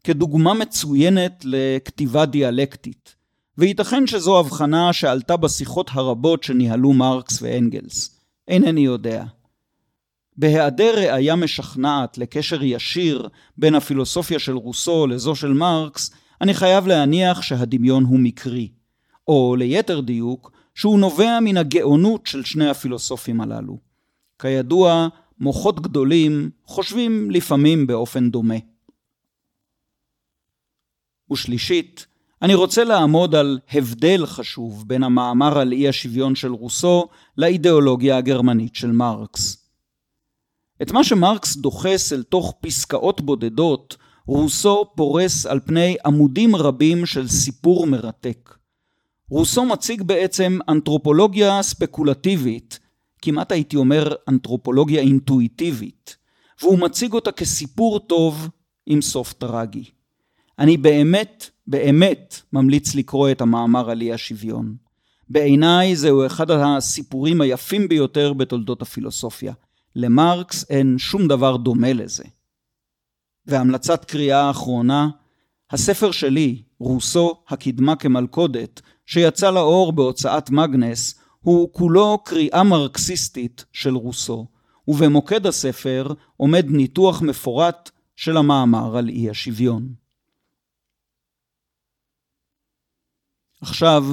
כדוגמה 0.04 0.54
מצוינת 0.54 1.44
לכתיבה 1.44 2.26
דיאלקטית, 2.26 3.14
וייתכן 3.58 4.06
שזו 4.06 4.40
הבחנה 4.40 4.92
שעלתה 4.92 5.36
בשיחות 5.36 5.90
הרבות 5.92 6.42
שניהלו 6.42 6.92
מרקס 6.92 7.42
ואנגלס. 7.42 8.20
אינני 8.48 8.80
יודע. 8.80 9.24
בהיעדר 10.36 10.94
ראייה 10.96 11.36
משכנעת 11.36 12.18
לקשר 12.18 12.62
ישיר 12.62 13.28
בין 13.56 13.74
הפילוסופיה 13.74 14.38
של 14.38 14.56
רוסו 14.56 15.06
לזו 15.06 15.34
של 15.34 15.52
מרקס, 15.52 16.10
אני 16.40 16.54
חייב 16.54 16.86
להניח 16.86 17.42
שהדמיון 17.42 18.04
הוא 18.04 18.18
מקרי, 18.18 18.68
או 19.28 19.56
ליתר 19.58 20.00
דיוק, 20.00 20.52
שהוא 20.74 20.98
נובע 20.98 21.38
מן 21.40 21.56
הגאונות 21.56 22.26
של 22.26 22.44
שני 22.44 22.70
הפילוסופים 22.70 23.40
הללו. 23.40 23.78
כידוע, 24.38 25.08
מוחות 25.38 25.80
גדולים 25.80 26.50
חושבים 26.64 27.30
לפעמים 27.30 27.86
באופן 27.86 28.30
דומה. 28.30 28.54
ושלישית, 31.30 32.06
אני 32.42 32.54
רוצה 32.54 32.84
לעמוד 32.84 33.34
על 33.34 33.58
הבדל 33.72 34.26
חשוב 34.26 34.84
בין 34.86 35.02
המאמר 35.02 35.58
על 35.58 35.72
אי 35.72 35.88
השוויון 35.88 36.34
של 36.34 36.52
רוסו 36.52 37.08
לאידיאולוגיה 37.38 38.16
הגרמנית 38.16 38.74
של 38.74 38.92
מרקס. 38.92 39.68
את 40.82 40.90
מה 40.90 41.04
שמרקס 41.04 41.56
דוחס 41.56 42.12
אל 42.12 42.22
תוך 42.22 42.54
פסקאות 42.60 43.20
בודדות, 43.20 43.96
רוסו 44.26 44.84
פורס 44.96 45.46
על 45.46 45.60
פני 45.60 45.96
עמודים 46.06 46.56
רבים 46.56 47.06
של 47.06 47.28
סיפור 47.28 47.86
מרתק. 47.86 48.54
רוסו 49.30 49.64
מציג 49.64 50.02
בעצם 50.02 50.58
אנתרופולוגיה 50.68 51.62
ספקולטיבית, 51.62 52.78
כמעט 53.22 53.52
הייתי 53.52 53.76
אומר 53.76 54.14
אנתרופולוגיה 54.28 55.00
אינטואיטיבית, 55.00 56.16
והוא 56.62 56.78
מציג 56.78 57.12
אותה 57.12 57.32
כסיפור 57.32 57.98
טוב 57.98 58.48
עם 58.86 59.02
סוף 59.02 59.32
טרגי. 59.32 59.84
אני 60.58 60.76
באמת, 60.76 61.50
באמת 61.66 62.40
ממליץ 62.52 62.94
לקרוא 62.94 63.30
את 63.30 63.40
המאמר 63.40 63.90
על 63.90 64.00
אי 64.00 64.12
השוויון. 64.12 64.76
בעיניי 65.28 65.96
זהו 65.96 66.26
אחד 66.26 66.50
הסיפורים 66.50 67.40
היפים 67.40 67.88
ביותר 67.88 68.32
בתולדות 68.32 68.82
הפילוסופיה. 68.82 69.52
למרקס 69.96 70.70
אין 70.70 70.98
שום 70.98 71.28
דבר 71.28 71.56
דומה 71.56 71.92
לזה. 71.92 72.24
והמלצת 73.46 74.04
קריאה 74.04 74.40
האחרונה, 74.40 75.08
הספר 75.70 76.10
שלי, 76.10 76.62
רוסו, 76.78 77.42
הקדמה 77.48 77.96
כמלכודת, 77.96 78.80
שיצא 79.06 79.50
לאור 79.50 79.92
בהוצאת 79.92 80.50
מגנס, 80.50 81.20
הוא 81.40 81.72
כולו 81.72 82.18
קריאה 82.24 82.62
מרקסיסטית 82.62 83.64
של 83.72 83.94
רוסו, 83.94 84.46
ובמוקד 84.88 85.46
הספר 85.46 86.12
עומד 86.36 86.66
ניתוח 86.68 87.22
מפורט 87.22 87.90
של 88.16 88.36
המאמר 88.36 88.96
על 88.96 89.08
אי 89.08 89.30
השוויון. 89.30 90.01
עכשיו, 93.62 94.04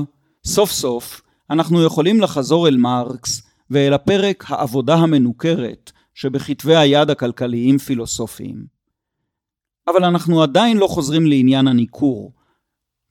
סוף 0.45 0.71
סוף, 0.71 1.21
אנחנו 1.49 1.83
יכולים 1.83 2.21
לחזור 2.21 2.67
אל 2.67 2.77
מרקס 2.77 3.41
ואל 3.69 3.93
הפרק 3.93 4.45
העבודה 4.47 4.95
המנוכרת 4.95 5.91
שבכתבי 6.13 6.75
היד 6.75 7.09
הכלכליים-פילוסופיים. 7.09 8.65
אבל 9.87 10.03
אנחנו 10.03 10.43
עדיין 10.43 10.77
לא 10.77 10.87
חוזרים 10.87 11.25
לעניין 11.25 11.67
הניכור. 11.67 12.33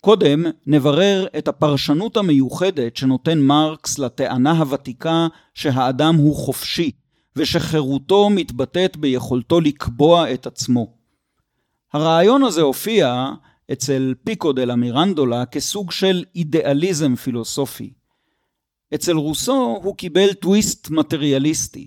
קודם 0.01 0.45
נברר 0.67 1.27
את 1.39 1.49
הפרשנות 1.49 2.17
המיוחדת 2.17 2.97
שנותן 2.97 3.39
מרקס 3.39 3.99
לטענה 3.99 4.53
הוותיקה 4.53 5.27
שהאדם 5.55 6.15
הוא 6.15 6.37
חופשי, 6.37 6.91
ושחירותו 7.37 8.31
מתבטאת 8.31 8.97
ביכולתו 8.97 9.61
לקבוע 9.61 10.33
את 10.35 10.47
עצמו. 10.47 10.93
הרעיון 11.93 12.43
הזה 12.43 12.63
הופיע 12.63 13.33
אצל 13.73 14.15
פיקו 14.25 14.53
דה 14.53 14.65
למירנדולה 14.65 15.47
כסוג 15.47 15.91
של 15.93 16.25
אידיאליזם 16.35 17.17
פילוסופי. 17.17 17.93
אצל 18.95 19.13
רוסו 19.13 19.79
הוא 19.83 19.97
קיבל 19.97 20.33
טוויסט 20.33 20.91
מטריאליסטי. 20.91 21.87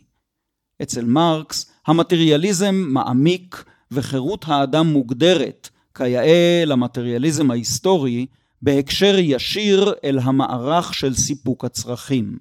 אצל 0.82 1.06
מרקס 1.06 1.72
המטריאליזם 1.88 2.76
מעמיק 2.88 3.66
וחירות 3.92 4.46
האדם 4.48 4.88
מוגדרת, 4.88 5.70
כיאה 5.96 6.64
למטריאליזם 6.66 7.52
ההיסטורי, 7.52 8.26
בהקשר 8.62 9.16
ישיר 9.20 9.94
אל 10.04 10.20
המערך 10.20 10.94
של 10.94 11.14
סיפוק 11.14 11.66
הצרכים. 11.66 12.38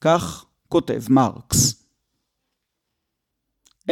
כך 0.00 0.44
כותב 0.68 1.02
מרקס. 1.10 1.84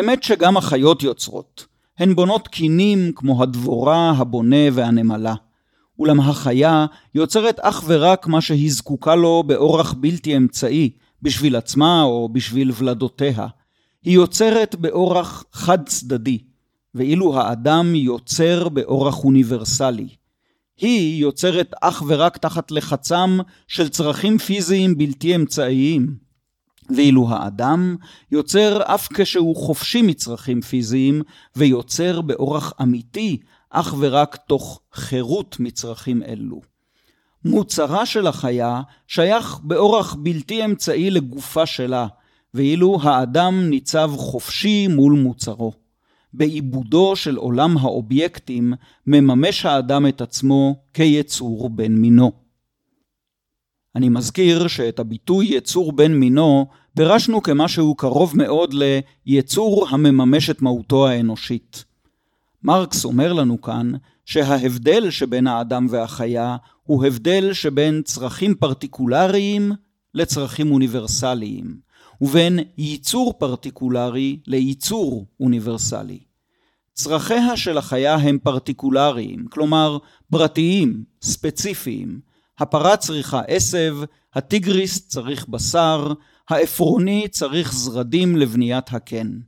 אמת 0.01 0.23
שגם 0.23 0.57
החיות 0.57 1.03
יוצרות. 1.03 1.67
הן 1.99 2.15
בונות 2.15 2.49
קינים 2.49 3.13
כמו 3.15 3.43
הדבורה, 3.43 4.11
הבונה 4.11 4.57
והנמלה. 4.73 5.35
אולם 5.99 6.21
החיה 6.21 6.87
יוצרת 7.15 7.61
אך 7.61 7.85
ורק 7.87 8.27
מה 8.27 8.41
שהיא 8.41 8.73
זקוקה 8.73 9.15
לו 9.15 9.43
באורח 9.47 9.93
בלתי 9.93 10.37
אמצעי, 10.37 10.91
בשביל 11.23 11.57
עצמה 11.57 12.03
או 12.03 12.29
בשביל 12.33 12.73
ולדותיה. 12.79 13.47
היא 14.05 14.15
יוצרת 14.15 14.75
באורח 14.75 15.45
חד 15.53 15.89
צדדי, 15.89 16.39
ואילו 16.95 17.41
האדם 17.41 17.95
יוצר 17.95 18.69
באורח 18.69 19.25
אוניברסלי. 19.25 20.09
היא 20.77 21.23
יוצרת 21.23 21.73
אך 21.81 22.03
ורק 22.07 22.37
תחת 22.37 22.71
לחצם 22.71 23.39
של 23.69 23.89
צרכים 23.89 24.39
פיזיים 24.39 24.99
בלתי 24.99 25.35
אמצעיים. 25.35 26.26
ואילו 26.91 27.29
האדם 27.31 27.97
יוצר 28.33 28.83
אף 28.83 29.09
כשהוא 29.15 29.57
חופשי 29.57 30.03
מצרכים 30.03 30.61
פיזיים, 30.61 31.23
ויוצר 31.57 32.21
באורח 32.21 32.73
אמיתי 32.83 33.39
אך 33.71 33.95
ורק 33.99 34.37
תוך 34.37 34.81
חירות 34.93 35.57
מצרכים 35.61 36.23
אלו. 36.23 36.61
מוצרה 37.45 38.07
של 38.07 38.27
החיה 38.27 38.83
שייך 39.07 39.61
באורח 39.63 40.15
בלתי 40.15 40.65
אמצעי 40.65 41.11
לגופה 41.11 41.67
שלה, 41.67 42.07
ואילו 42.55 42.99
האדם 43.03 43.71
ניצב 43.71 44.13
חופשי 44.17 44.89
מול 44.89 45.13
מוצרו. 45.13 45.73
בעיבודו 46.33 47.17
של 47.17 47.37
עולם 47.37 47.79
האובייקטים 47.79 48.73
מממש 49.07 49.67
האדם 49.67 50.07
את 50.07 50.21
עצמו 50.21 50.77
כיצור 50.95 51.71
בן 51.71 51.93
מינו. 51.93 52.46
אני 53.97 54.09
מזכיר 54.09 54.69
שאת 54.69 54.99
הביטוי 54.99 55.47
יצור 55.47 55.93
בן 55.93 56.13
מינו 56.13 56.67
פירשנו 56.97 57.43
כמשהו 57.43 57.95
קרוב 57.95 58.37
מאוד 58.37 58.75
ליצור 59.27 59.89
המממש 59.91 60.51
את 60.51 60.63
מהותו 60.63 61.09
האנושית. 61.09 61.85
מרקס 62.63 63.05
אומר 63.05 63.33
לנו 63.33 63.61
כאן 63.61 63.93
שההבדל 64.25 65.11
שבין 65.11 65.47
האדם 65.47 65.87
והחיה 65.91 66.57
הוא 66.83 67.07
הבדל 67.07 67.53
שבין 67.53 68.03
צרכים 68.05 68.55
פרטיקולריים 68.55 69.73
לצרכים 70.15 70.73
אוניברסליים, 70.73 71.77
ובין 72.21 72.59
ייצור 72.79 73.33
פרטיקולרי 73.39 74.39
לייצור 74.47 75.27
אוניברסלי. 75.41 76.19
צרכיה 76.93 77.57
של 77.57 77.79
החיה 77.79 78.15
הם 78.15 78.39
פרטיקולריים, 78.43 79.47
כלומר 79.51 79.99
פרטיים, 80.31 81.05
ספציפיים. 81.23 82.36
הפרה 82.59 82.97
צריכה 82.97 83.41
עשב, 83.41 83.97
הטיגריס 84.35 85.09
צריך 85.09 85.49
בשר, 85.49 86.13
העפרוני 86.49 87.29
צריך 87.29 87.73
זרדים 87.73 88.37
לבניית 88.37 88.93
הקן. 88.93 89.39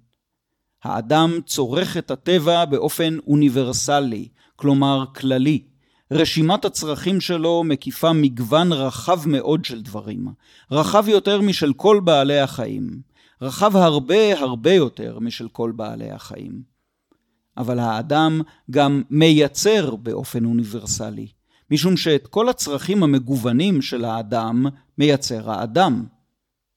האדם 0.85 1.38
צורך 1.47 1.97
את 1.97 2.11
הטבע 2.11 2.64
באופן 2.64 3.18
אוניברסלי, 3.27 4.29
כלומר 4.57 5.05
כללי. 5.14 5.62
רשימת 6.11 6.64
הצרכים 6.64 7.21
שלו 7.21 7.64
מקיפה 7.64 8.12
מגוון 8.12 8.73
רחב 8.73 9.29
מאוד 9.29 9.64
של 9.64 9.83
דברים, 9.83 10.29
רחב 10.71 11.09
יותר 11.09 11.40
משל 11.40 11.73
כל 11.73 12.01
בעלי 12.05 12.40
החיים, 12.40 13.01
רחב 13.42 13.77
הרבה 13.77 14.38
הרבה 14.38 14.73
יותר 14.73 15.18
משל 15.18 15.49
כל 15.49 15.73
בעלי 15.77 16.11
החיים. 16.11 16.62
אבל 17.57 17.79
האדם 17.79 18.40
גם 18.71 19.03
מייצר 19.11 19.97
באופן 19.97 20.44
אוניברסלי, 20.44 21.27
משום 21.70 21.96
שאת 21.96 22.26
כל 22.26 22.48
הצרכים 22.48 23.02
המגוונים 23.02 23.83
של 23.83 24.04
האדם 24.04 24.66
מייצר 24.98 25.50
האדם. 25.50 26.04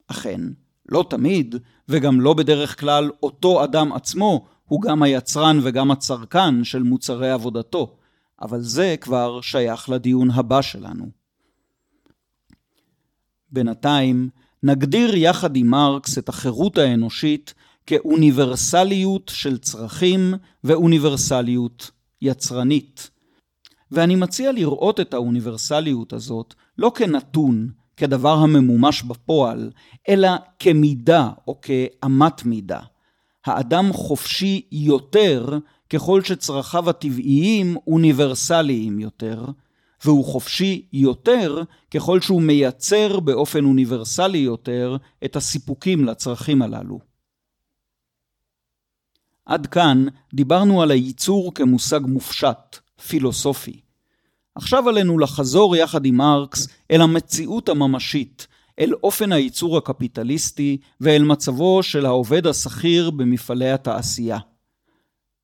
אכן, 0.07 0.41
לא 0.89 1.05
תמיד, 1.09 1.55
וגם 1.89 2.21
לא 2.21 2.33
בדרך 2.33 2.79
כלל 2.79 3.11
אותו 3.23 3.63
אדם 3.63 3.93
עצמו, 3.93 4.45
הוא 4.65 4.81
גם 4.81 5.03
היצרן 5.03 5.59
וגם 5.63 5.91
הצרכן 5.91 6.63
של 6.63 6.83
מוצרי 6.83 7.31
עבודתו, 7.31 7.95
אבל 8.41 8.61
זה 8.61 8.95
כבר 9.01 9.41
שייך 9.41 9.89
לדיון 9.89 10.31
הבא 10.31 10.61
שלנו. 10.61 11.05
בינתיים, 13.51 14.29
נגדיר 14.63 15.15
יחד 15.15 15.55
עם 15.55 15.67
מרקס 15.67 16.17
את 16.17 16.29
החירות 16.29 16.77
האנושית 16.77 17.53
כאוניברסליות 17.85 19.31
של 19.33 19.57
צרכים 19.57 20.33
ואוניברסליות 20.63 21.91
יצרנית. 22.21 23.10
ואני 23.91 24.15
מציע 24.15 24.51
לראות 24.51 24.99
את 24.99 25.13
האוניברסליות 25.13 26.13
הזאת 26.13 26.53
לא 26.77 26.91
כנתון, 26.95 27.69
כדבר 27.97 28.33
הממומש 28.33 29.03
בפועל, 29.03 29.71
אלא 30.09 30.29
כמידה 30.59 31.29
או 31.47 31.61
כאמת 31.61 32.45
מידה. 32.45 32.79
האדם 33.45 33.93
חופשי 33.93 34.67
יותר 34.71 35.57
ככל 35.89 36.23
שצרכיו 36.23 36.89
הטבעיים 36.89 37.77
אוניברסליים 37.87 38.99
יותר, 38.99 39.45
והוא 40.05 40.25
חופשי 40.25 40.85
יותר 40.93 41.63
ככל 41.91 42.21
שהוא 42.21 42.41
מייצר 42.41 43.19
באופן 43.19 43.65
אוניברסלי 43.65 44.37
יותר 44.37 44.97
את 45.25 45.35
הסיפוקים 45.35 46.05
לצרכים 46.05 46.61
הללו. 46.61 46.99
עד 49.45 49.67
כאן 49.67 50.05
דיברנו 50.33 50.81
על 50.81 50.91
הייצור 50.91 51.53
כמושג 51.53 51.99
מופשט, 52.03 52.79
פילוסופי. 53.07 53.79
עכשיו 54.55 54.89
עלינו 54.89 55.19
לחזור 55.19 55.75
יחד 55.75 56.05
עם 56.05 56.15
מרקס 56.15 56.67
אל 56.91 57.01
המציאות 57.01 57.69
הממשית, 57.69 58.47
אל 58.79 58.93
אופן 59.03 59.31
הייצור 59.31 59.77
הקפיטליסטי 59.77 60.77
ואל 61.01 61.23
מצבו 61.23 61.83
של 61.83 62.05
העובד 62.05 62.47
השכיר 62.47 63.09
במפעלי 63.09 63.71
התעשייה. 63.71 64.37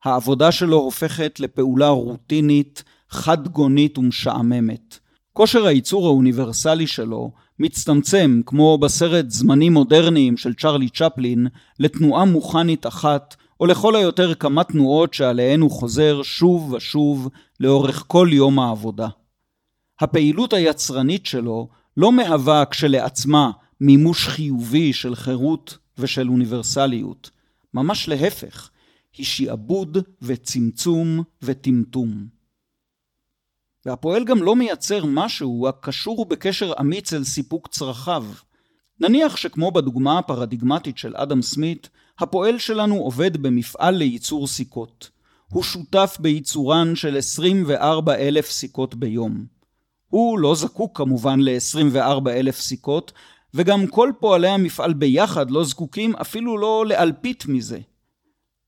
העבודה 0.04 0.52
שלו 0.52 0.76
הופכת 0.76 1.40
לפעולה 1.40 1.88
רוטינית, 1.88 2.84
חד-גונית 3.10 3.98
ומשעממת. 3.98 4.98
כושר 5.32 5.66
הייצור 5.66 6.06
האוניברסלי 6.06 6.86
שלו 6.86 7.30
מצטמצם, 7.58 8.40
כמו 8.46 8.78
בסרט 8.78 9.30
זמנים 9.30 9.72
מודרניים 9.72 10.36
של 10.36 10.54
צ'רלי 10.54 10.88
צ'פלין, 10.88 11.46
לתנועה 11.78 12.24
מוכנית 12.24 12.86
אחת, 12.86 13.36
או 13.60 13.66
לכל 13.66 13.96
היותר 13.96 14.34
כמה 14.34 14.64
תנועות 14.64 15.14
שעליהן 15.14 15.60
הוא 15.60 15.70
חוזר 15.70 16.22
שוב 16.22 16.72
ושוב 16.72 17.28
לאורך 17.60 18.04
כל 18.06 18.28
יום 18.32 18.58
העבודה. 18.58 19.08
הפעילות 20.00 20.52
היצרנית 20.52 21.26
שלו 21.26 21.68
לא 21.96 22.12
מהווה 22.12 22.64
כשלעצמה 22.64 23.50
מימוש 23.80 24.28
חיובי 24.28 24.92
של 24.92 25.14
חירות 25.14 25.78
ושל 25.98 26.28
אוניברסליות. 26.28 27.30
ממש 27.74 28.08
להפך, 28.08 28.70
היא 29.16 29.26
שעבוד 29.26 29.98
וצמצום 30.22 31.22
וטמטום. 31.42 32.26
והפועל 33.86 34.24
גם 34.24 34.42
לא 34.42 34.56
מייצר 34.56 35.04
משהו 35.04 35.68
הקשור 35.68 36.24
בקשר 36.24 36.72
אמיץ 36.80 37.12
אל 37.12 37.24
סיפוק 37.24 37.68
צרכיו. 37.68 38.24
נניח 39.00 39.36
שכמו 39.36 39.70
בדוגמה 39.70 40.18
הפרדיגמטית 40.18 40.98
של 40.98 41.16
אדם 41.16 41.42
סמית, 41.42 41.88
הפועל 42.18 42.58
שלנו 42.58 42.96
עובד 42.96 43.36
במפעל 43.36 43.94
לייצור 43.94 44.46
סיכות. 44.46 45.10
הוא 45.48 45.62
שותף 45.62 46.16
בייצורן 46.20 46.96
של 46.96 47.16
24 47.16 48.14
אלף 48.14 48.50
סיכות 48.50 48.94
ביום. 48.94 49.46
הוא 50.08 50.38
לא 50.38 50.54
זקוק 50.54 50.98
כמובן 50.98 51.40
ל-24 51.40 52.30
אלף 52.30 52.60
סיכות, 52.60 53.12
וגם 53.54 53.86
כל 53.86 54.12
פועלי 54.20 54.48
המפעל 54.48 54.92
ביחד 54.92 55.50
לא 55.50 55.64
זקוקים 55.64 56.16
אפילו 56.16 56.58
לא 56.58 56.86
לאלפית 56.86 57.46
מזה. 57.46 57.80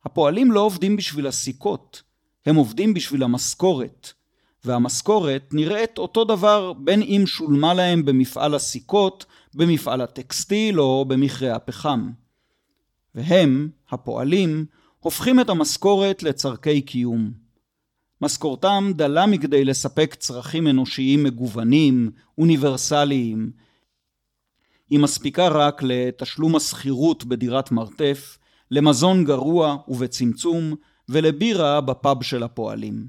הפועלים 0.05 0.53
לא 0.53 0.61
עובדים 0.61 0.97
בשביל 0.97 1.27
הסיכות, 1.27 2.03
הם 2.47 2.57
עובדים 2.57 2.95
בשביל 2.95 3.23
המשכורת. 3.23 4.13
והמשכורת 4.65 5.49
נראית 5.53 5.99
אותו 5.99 6.25
דבר 6.25 6.73
בין 6.73 7.03
אם 7.03 7.23
שולמה 7.27 7.75
להם 7.75 8.05
במפעל 8.05 8.55
הסיכות, 8.55 9.25
במפעל 9.55 10.01
הטקסטיל 10.01 10.81
או 10.81 11.05
במכרה 11.05 11.57
הפחם. 11.57 12.11
והם, 13.14 13.68
הפועלים, 13.90 14.66
הופכים 14.99 15.40
את 15.40 15.49
המשכורת 15.49 16.23
לצורכי 16.23 16.81
קיום. 16.81 17.33
משכורתם 18.20 18.92
דלה 18.96 19.27
מכדי 19.27 19.64
לספק 19.64 20.14
צרכים 20.14 20.66
אנושיים 20.66 21.25
מגוונים, 21.25 22.11
אוניברסליים. 22.38 23.53
היא 24.90 24.99
מספיקה 24.99 25.49
רק 25.49 25.83
לתשלום 25.83 26.57
השכירות 26.57 27.25
בדירת 27.25 27.70
מרתף, 27.70 28.38
למזון 28.70 29.25
גרוע 29.25 29.77
ובצמצום, 29.88 30.75
ולבירה 31.09 31.81
בפאב 31.81 32.23
של 32.23 32.42
הפועלים. 32.42 33.09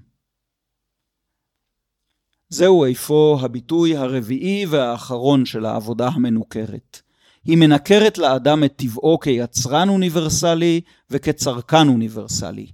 זהו 2.50 2.92
אפוא 2.92 3.42
הביטוי 3.42 3.96
הרביעי 3.96 4.66
והאחרון 4.66 5.46
של 5.46 5.66
העבודה 5.66 6.08
המנוכרת. 6.08 7.02
היא 7.46 7.58
מנכרת 7.58 8.18
לאדם 8.18 8.64
את 8.64 8.74
טבעו 8.76 9.20
כיצרן 9.20 9.90
אוניברסלי 9.90 10.82
וכצרכן 11.10 11.88
אוניברסלי. 11.88 12.72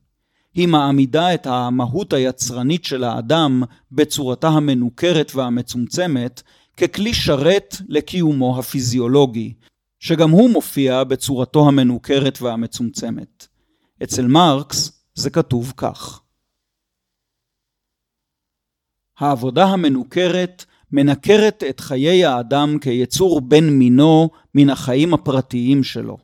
היא 0.54 0.68
מעמידה 0.68 1.34
את 1.34 1.48
המהות 1.48 2.14
היצרנית 2.14 2.86
של 2.86 3.04
האדם 3.04 3.64
בצורתה 3.92 4.48
המנוכרת 4.48 5.36
והמצומצמת 5.36 6.42
ככלי 6.78 7.14
שרת 7.14 7.76
לקיומו 7.88 8.60
הפיזיולוגי, 8.60 9.54
שגם 10.00 10.30
הוא 10.30 10.50
מופיע 10.50 11.04
בצורתו 11.04 11.68
המנוכרת 11.68 12.42
והמצומצמת. 12.42 13.48
אצל 14.04 14.28
מרקס 14.28 14.92
זה 15.16 15.30
כתוב 15.30 15.74
כך: 15.78 16.22
העבודה 19.18 19.66
המנוכרת 19.66 20.66
מנכרת 20.92 21.64
את 21.70 21.80
חיי 21.80 22.26
האדם 22.26 22.78
כיצור 22.82 23.42
בן 23.42 23.70
מינו 23.70 24.30
מן 24.56 24.70
החיים 24.70 25.14
הפרטיים 25.14 25.84
שלו. 25.84 26.18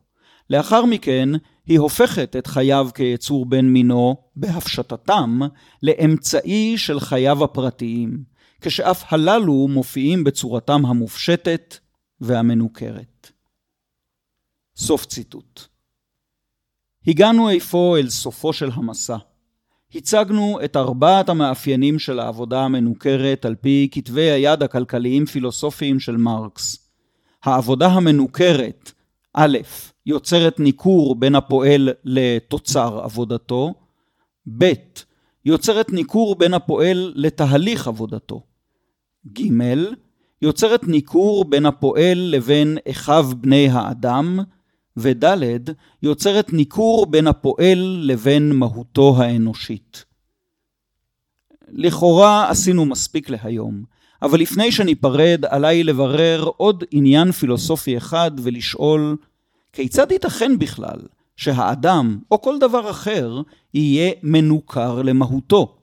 לאחר 0.50 0.86
מכן 0.86 1.30
היא 1.66 1.80
הופכת 1.80 2.36
את 2.36 2.48
חייו 2.48 2.90
כיצור 2.96 3.46
בן 3.46 3.66
מינו, 3.66 4.16
בהפשטתם, 4.36 5.40
לאמצעי 5.84 6.78
של 6.78 7.00
חייו 7.00 7.44
הפרטיים, 7.44 8.24
כשאף 8.62 9.04
הללו 9.14 9.68
מופיעים 9.68 10.24
בצורתם 10.24 10.86
המופשטת 10.86 11.78
והמנוכרת. 12.22 13.32
סוף 14.76 15.06
ציטוט. 15.06 15.62
הגענו 17.08 17.58
אפוא 17.58 17.98
אל 17.98 18.10
סופו 18.10 18.54
של 18.54 18.70
המסע. 18.74 19.18
הצגנו 19.96 20.60
את 20.66 20.76
ארבעת 20.76 21.30
המאפיינים 21.30 22.00
של 22.00 22.20
העבודה 22.20 22.62
המנוכרת 22.62 23.46
על 23.46 23.56
פי 23.56 23.88
כתבי 23.92 24.32
היד 24.32 24.64
הכלכליים-פילוסופיים 24.64 26.00
של 26.00 26.18
מרקס. 26.18 26.90
העבודה 27.44 27.88
המנוכרת, 27.88 28.92
א', 29.34 29.58
יוצרת 30.06 30.60
ניכור 30.60 31.16
בין 31.16 31.36
הפועל 31.36 31.90
לתוצר 32.04 33.00
עבודתו, 33.04 33.74
ב', 34.58 34.72
יוצרת 35.46 35.90
ניכור 35.90 36.36
בין 36.36 36.54
הפועל 36.54 37.14
לתהליך 37.16 37.88
עבודתו, 37.88 38.44
ג', 39.28 39.42
יוצרת 40.42 40.84
ניכור 40.84 41.46
בין 41.46 41.66
הפועל 41.66 42.18
לבין 42.18 42.78
אחיו 42.92 43.30
בני 43.42 43.70
האדם, 43.70 44.40
וד' 44.98 45.26
יוצרת 46.04 46.54
ניכור 46.54 47.06
בין 47.06 47.28
הפועל 47.28 48.02
לבין 48.04 48.52
מהותו 48.52 49.16
האנושית. 49.18 50.06
לכאורה 51.68 52.50
עשינו 52.50 52.86
מספיק 52.86 53.30
להיום, 53.30 53.84
אבל 54.22 54.40
לפני 54.40 54.72
שניפרד 54.72 55.46
עליי 55.46 55.84
לברר 55.84 56.50
עוד 56.58 56.84
עניין 56.92 57.32
פילוסופי 57.32 57.98
אחד 57.98 58.32
ולשאול 58.44 59.18
כיצד 59.74 60.12
ייתכן 60.12 60.60
בכלל 60.60 61.00
שהאדם 61.36 62.20
או 62.32 62.42
כל 62.42 62.60
דבר 62.60 62.90
אחר 62.90 63.42
יהיה 63.74 64.12
מנוכר 64.24 65.02
למהותו? 65.02 65.78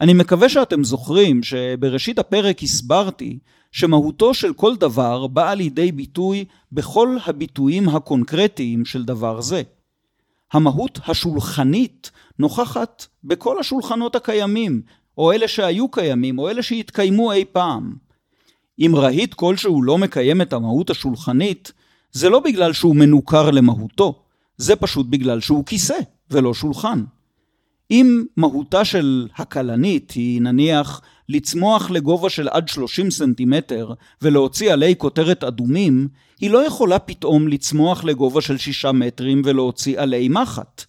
אני 0.00 0.14
מקווה 0.14 0.48
שאתם 0.48 0.84
זוכרים 0.84 1.42
שבראשית 1.42 2.18
הפרק 2.18 2.62
הסברתי 2.62 3.38
שמהותו 3.72 4.34
של 4.34 4.52
כל 4.52 4.76
דבר 4.76 5.26
באה 5.26 5.54
לידי 5.54 5.92
ביטוי 5.92 6.44
בכל 6.72 7.16
הביטויים 7.26 7.88
הקונקרטיים 7.88 8.84
של 8.84 9.04
דבר 9.04 9.40
זה. 9.40 9.62
המהות 10.52 10.98
השולחנית 11.06 12.10
נוכחת 12.38 13.06
בכל 13.24 13.60
השולחנות 13.60 14.16
הקיימים, 14.16 14.82
או 15.18 15.32
אלה 15.32 15.48
שהיו 15.48 15.88
קיימים, 15.88 16.38
או 16.38 16.48
אלה 16.48 16.62
שהתקיימו 16.62 17.32
אי 17.32 17.44
פעם. 17.52 17.94
אם 18.78 18.92
רהיט 18.96 19.34
כלשהו 19.34 19.82
לא 19.82 19.98
מקיים 19.98 20.42
את 20.42 20.52
המהות 20.52 20.90
השולחנית, 20.90 21.72
זה 22.12 22.28
לא 22.28 22.40
בגלל 22.40 22.72
שהוא 22.72 22.96
מנוכר 22.96 23.50
למהותו, 23.50 24.22
זה 24.56 24.76
פשוט 24.76 25.06
בגלל 25.06 25.40
שהוא 25.40 25.64
כיסא 25.64 25.98
ולא 26.30 26.54
שולחן. 26.54 27.04
אם 27.90 28.24
מהותה 28.36 28.84
של 28.84 29.28
הכלנית 29.36 30.10
היא 30.10 30.42
נניח 30.42 31.00
לצמוח 31.28 31.90
לגובה 31.90 32.30
של 32.30 32.48
עד 32.48 32.68
30 32.68 33.10
סנטימטר 33.10 33.92
ולהוציא 34.22 34.72
עלי 34.72 34.94
כותרת 34.98 35.44
אדומים, 35.44 36.08
היא 36.40 36.50
לא 36.50 36.66
יכולה 36.66 36.98
פתאום 36.98 37.48
לצמוח 37.48 38.04
לגובה 38.04 38.40
של 38.40 38.58
6 38.58 38.84
מטרים 38.84 39.42
ולהוציא 39.44 40.00
עלי 40.00 40.28
מחט. 40.28 40.84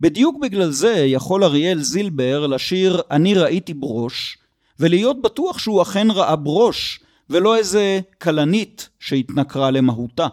בדיוק 0.00 0.36
בגלל 0.42 0.70
זה 0.70 0.94
יכול 1.06 1.44
אריאל 1.44 1.82
זילבר 1.82 2.46
לשיר 2.46 3.02
"אני 3.10 3.34
ראיתי 3.34 3.74
ברוש", 3.74 4.38
ולהיות 4.80 5.22
בטוח 5.22 5.58
שהוא 5.58 5.82
אכן 5.82 6.10
ראה 6.10 6.36
ברוש, 6.36 7.00
ולא 7.30 7.56
איזה 7.56 8.00
כלנית 8.22 8.88
שהתנכרה 9.00 9.70
למהותה. 9.70 10.26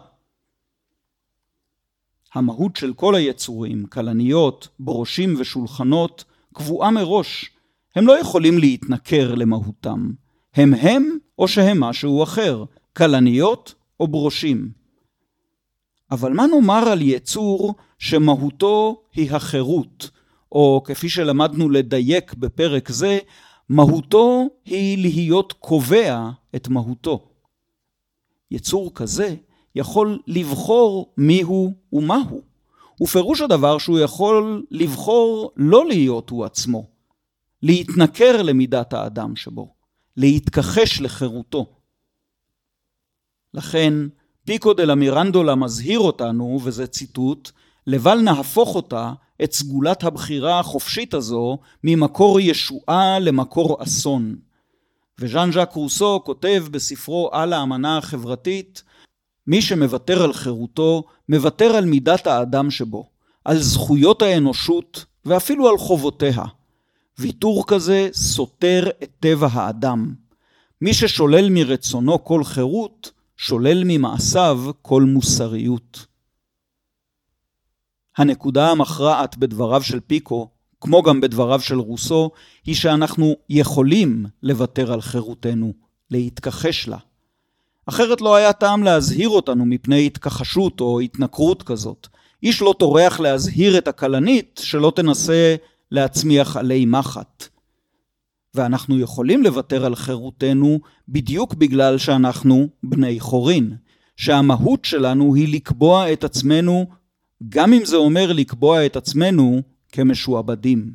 המהות 2.34 2.76
של 2.76 2.92
כל 2.92 3.14
היצורים, 3.14 3.86
כלניות, 3.86 4.68
ברושים 4.78 5.34
ושולחנות, 5.38 6.24
קבועה 6.54 6.90
מראש. 6.90 7.50
הם 7.94 8.06
לא 8.06 8.18
יכולים 8.20 8.58
להתנכר 8.58 9.34
למהותם. 9.34 10.10
הם 10.54 10.74
הם 10.74 11.18
או 11.38 11.48
שהם 11.48 11.80
משהו 11.80 12.22
אחר, 12.22 12.64
כלניות 12.96 13.74
או 14.00 14.08
ברושים. 14.08 14.70
אבל 16.10 16.32
מה 16.32 16.46
נאמר 16.46 16.88
על 16.88 17.02
יצור 17.02 17.74
שמהותו 17.98 19.02
היא 19.14 19.32
החירות, 19.32 20.10
או 20.52 20.82
כפי 20.84 21.08
שלמדנו 21.08 21.70
לדייק 21.70 22.34
בפרק 22.34 22.88
זה, 22.90 23.18
מהותו 23.68 24.48
היא 24.64 24.98
להיות 24.98 25.52
קובע 25.52 26.30
את 26.54 26.68
מהותו. 26.68 27.28
יצור 28.50 28.94
כזה 28.94 29.34
יכול 29.74 30.18
לבחור 30.26 31.12
מיהו 31.16 31.72
ומהו. 31.92 32.42
ופירוש 33.00 33.40
הדבר 33.40 33.78
שהוא 33.78 33.98
יכול 33.98 34.64
לבחור 34.70 35.50
לא 35.56 35.86
להיות 35.86 36.30
הוא 36.30 36.44
עצמו, 36.44 36.86
להתנכר 37.64 38.42
למידת 38.42 38.92
האדם 38.92 39.36
שבו, 39.36 39.74
להתכחש 40.16 41.00
לחירותו. 41.00 41.66
לכן, 43.54 43.94
פיקו 44.44 44.72
דה 44.74 44.84
למירנדולה 44.84 45.54
מזהיר 45.54 45.98
אותנו, 45.98 46.60
וזה 46.64 46.86
ציטוט, 46.86 47.50
לבל 47.86 48.20
נהפוך 48.20 48.74
אותה, 48.74 49.12
את 49.44 49.52
סגולת 49.52 50.04
הבחירה 50.04 50.60
החופשית 50.60 51.14
הזו, 51.14 51.58
ממקור 51.84 52.40
ישועה 52.40 53.18
למקור 53.18 53.82
אסון. 53.82 54.36
וז'אן 55.18 55.52
ז'אק 55.52 55.72
רוסו 55.72 56.20
כותב 56.24 56.64
בספרו 56.70 57.30
על 57.32 57.52
האמנה 57.52 57.98
החברתית, 57.98 58.82
מי 59.46 59.62
שמוותר 59.62 60.22
על 60.22 60.32
חירותו, 60.32 61.04
מוותר 61.28 61.76
על 61.76 61.84
מידת 61.84 62.26
האדם 62.26 62.70
שבו, 62.70 63.10
על 63.44 63.58
זכויות 63.58 64.22
האנושות 64.22 65.04
ואפילו 65.24 65.68
על 65.68 65.78
חובותיה. 65.78 66.44
ויתור 67.18 67.66
כזה 67.66 68.08
סותר 68.12 68.88
את 69.02 69.10
טבע 69.20 69.48
האדם. 69.52 70.14
מי 70.80 70.94
ששולל 70.94 71.50
מרצונו 71.50 72.24
כל 72.24 72.44
חירות, 72.44 73.10
שולל 73.36 73.82
ממעשיו 73.84 74.60
כל 74.82 75.02
מוסריות. 75.02 76.06
הנקודה 78.16 78.70
המכרעת 78.70 79.36
בדבריו 79.36 79.82
של 79.82 80.00
פיקו, 80.00 80.50
כמו 80.80 81.02
גם 81.02 81.20
בדבריו 81.20 81.60
של 81.60 81.78
רוסו, 81.78 82.30
היא 82.64 82.74
שאנחנו 82.74 83.34
יכולים 83.48 84.26
לוותר 84.42 84.92
על 84.92 85.00
חירותנו, 85.00 85.72
להתכחש 86.10 86.88
לה. 86.88 86.98
אחרת 87.86 88.20
לא 88.20 88.34
היה 88.34 88.52
טעם 88.52 88.82
להזהיר 88.82 89.28
אותנו 89.28 89.64
מפני 89.64 90.06
התכחשות 90.06 90.80
או 90.80 91.00
התנכרות 91.00 91.62
כזאת. 91.62 92.08
איש 92.42 92.62
לא 92.62 92.74
טורח 92.78 93.20
להזהיר 93.20 93.78
את 93.78 93.88
הכלנית 93.88 94.60
שלא 94.64 94.92
תנסה 94.96 95.56
להצמיח 95.90 96.56
עלי 96.56 96.86
מחט. 96.86 97.48
ואנחנו 98.54 98.98
יכולים 98.98 99.42
לוותר 99.42 99.84
על 99.84 99.94
חירותנו 99.94 100.80
בדיוק 101.08 101.54
בגלל 101.54 101.98
שאנחנו 101.98 102.68
בני 102.82 103.20
חורין, 103.20 103.76
שהמהות 104.16 104.84
שלנו 104.84 105.34
היא 105.34 105.54
לקבוע 105.54 106.12
את 106.12 106.24
עצמנו, 106.24 106.86
גם 107.48 107.72
אם 107.72 107.84
זה 107.84 107.96
אומר 107.96 108.32
לקבוע 108.32 108.86
את 108.86 108.96
עצמנו 108.96 109.62
כמשועבדים. 109.92 110.94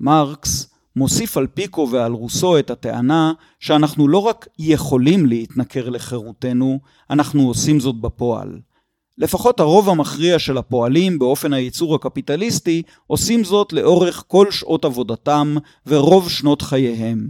מרקס 0.00 0.70
מוסיף 0.96 1.36
על 1.36 1.46
פיקו 1.46 1.88
ועל 1.92 2.12
רוסו 2.12 2.58
את 2.58 2.70
הטענה 2.70 3.32
שאנחנו 3.60 4.08
לא 4.08 4.18
רק 4.18 4.48
יכולים 4.58 5.26
להתנכר 5.26 5.88
לחירותנו, 5.88 6.80
אנחנו 7.10 7.48
עושים 7.48 7.80
זאת 7.80 8.00
בפועל. 8.00 8.60
לפחות 9.18 9.60
הרוב 9.60 9.88
המכריע 9.88 10.38
של 10.38 10.58
הפועלים 10.58 11.18
באופן 11.18 11.52
הייצור 11.52 11.94
הקפיטליסטי 11.94 12.82
עושים 13.06 13.44
זאת 13.44 13.72
לאורך 13.72 14.24
כל 14.26 14.50
שעות 14.50 14.84
עבודתם 14.84 15.56
ורוב 15.86 16.30
שנות 16.30 16.62
חייהם. 16.62 17.28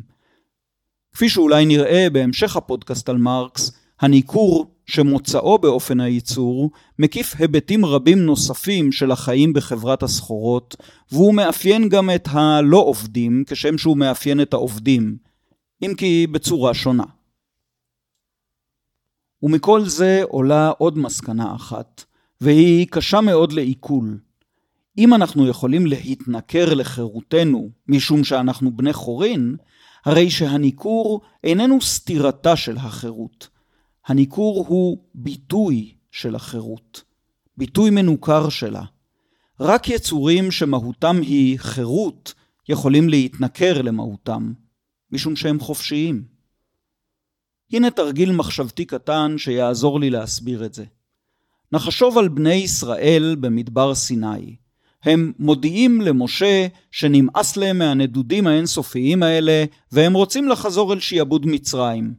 כפי 1.12 1.28
שאולי 1.28 1.66
נראה 1.66 2.06
בהמשך 2.12 2.56
הפודקאסט 2.56 3.08
על 3.08 3.16
מרקס, 3.16 3.72
הניכור 4.00 4.66
שמוצאו 4.86 5.58
באופן 5.58 6.00
הייצור 6.00 6.70
מקיף 6.98 7.34
היבטים 7.38 7.84
רבים 7.84 8.18
נוספים 8.18 8.92
של 8.92 9.10
החיים 9.10 9.52
בחברת 9.52 10.02
הסחורות, 10.02 10.76
והוא 11.12 11.34
מאפיין 11.34 11.88
גם 11.88 12.10
את 12.10 12.28
הלא 12.30 12.78
עובדים 12.78 13.44
כשם 13.46 13.78
שהוא 13.78 13.96
מאפיין 13.96 14.40
את 14.40 14.52
העובדים, 14.52 15.16
אם 15.82 15.94
כי 15.96 16.26
בצורה 16.26 16.74
שונה. 16.74 17.15
ומכל 19.46 19.84
זה 19.84 20.22
עולה 20.28 20.68
עוד 20.68 20.98
מסקנה 20.98 21.54
אחת, 21.54 22.04
והיא 22.40 22.86
קשה 22.90 23.20
מאוד 23.20 23.52
לעיכול. 23.52 24.18
אם 24.98 25.14
אנחנו 25.14 25.48
יכולים 25.48 25.86
להתנכר 25.86 26.74
לחירותנו 26.74 27.70
משום 27.88 28.24
שאנחנו 28.24 28.76
בני 28.76 28.92
חורין, 28.92 29.56
הרי 30.04 30.30
שהניכור 30.30 31.20
איננו 31.44 31.80
סתירתה 31.80 32.56
של 32.56 32.76
החירות. 32.76 33.48
הניכור 34.06 34.64
הוא 34.68 34.98
ביטוי 35.14 35.94
של 36.10 36.34
החירות, 36.34 37.02
ביטוי 37.56 37.90
מנוכר 37.90 38.48
שלה. 38.48 38.82
רק 39.60 39.88
יצורים 39.88 40.50
שמהותם 40.50 41.16
היא 41.20 41.58
חירות 41.58 42.34
יכולים 42.68 43.08
להתנכר 43.08 43.82
למהותם, 43.82 44.52
משום 45.12 45.36
שהם 45.36 45.60
חופשיים. 45.60 46.35
הנה 47.72 47.90
תרגיל 47.90 48.32
מחשבתי 48.32 48.84
קטן 48.84 49.34
שיעזור 49.38 50.00
לי 50.00 50.10
להסביר 50.10 50.64
את 50.64 50.74
זה. 50.74 50.84
נחשוב 51.72 52.18
על 52.18 52.28
בני 52.28 52.54
ישראל 52.54 53.36
במדבר 53.40 53.94
סיני. 53.94 54.56
הם 55.02 55.32
מודיעים 55.38 56.00
למשה 56.00 56.66
שנמאס 56.90 57.56
להם 57.56 57.78
מהנדודים 57.78 58.46
האינסופיים 58.46 59.22
האלה 59.22 59.64
והם 59.92 60.14
רוצים 60.14 60.48
לחזור 60.48 60.92
אל 60.92 61.00
שיעבוד 61.00 61.46
מצרים. 61.46 62.14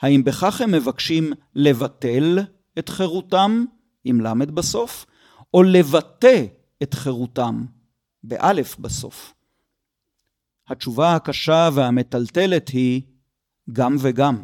האם 0.00 0.24
בכך 0.24 0.60
הם 0.60 0.72
מבקשים 0.72 1.32
לבטל 1.54 2.38
את 2.78 2.88
חירותם, 2.88 3.64
עם 4.04 4.20
למד 4.20 4.50
בסוף, 4.50 5.06
או 5.54 5.62
לבטא 5.62 6.44
את 6.82 6.94
חירותם, 6.94 7.64
באלף 8.24 8.78
בסוף? 8.78 9.34
התשובה 10.68 11.14
הקשה 11.14 11.68
והמטלטלת 11.74 12.68
היא 12.68 13.02
גם 13.72 13.96
וגם. 14.00 14.36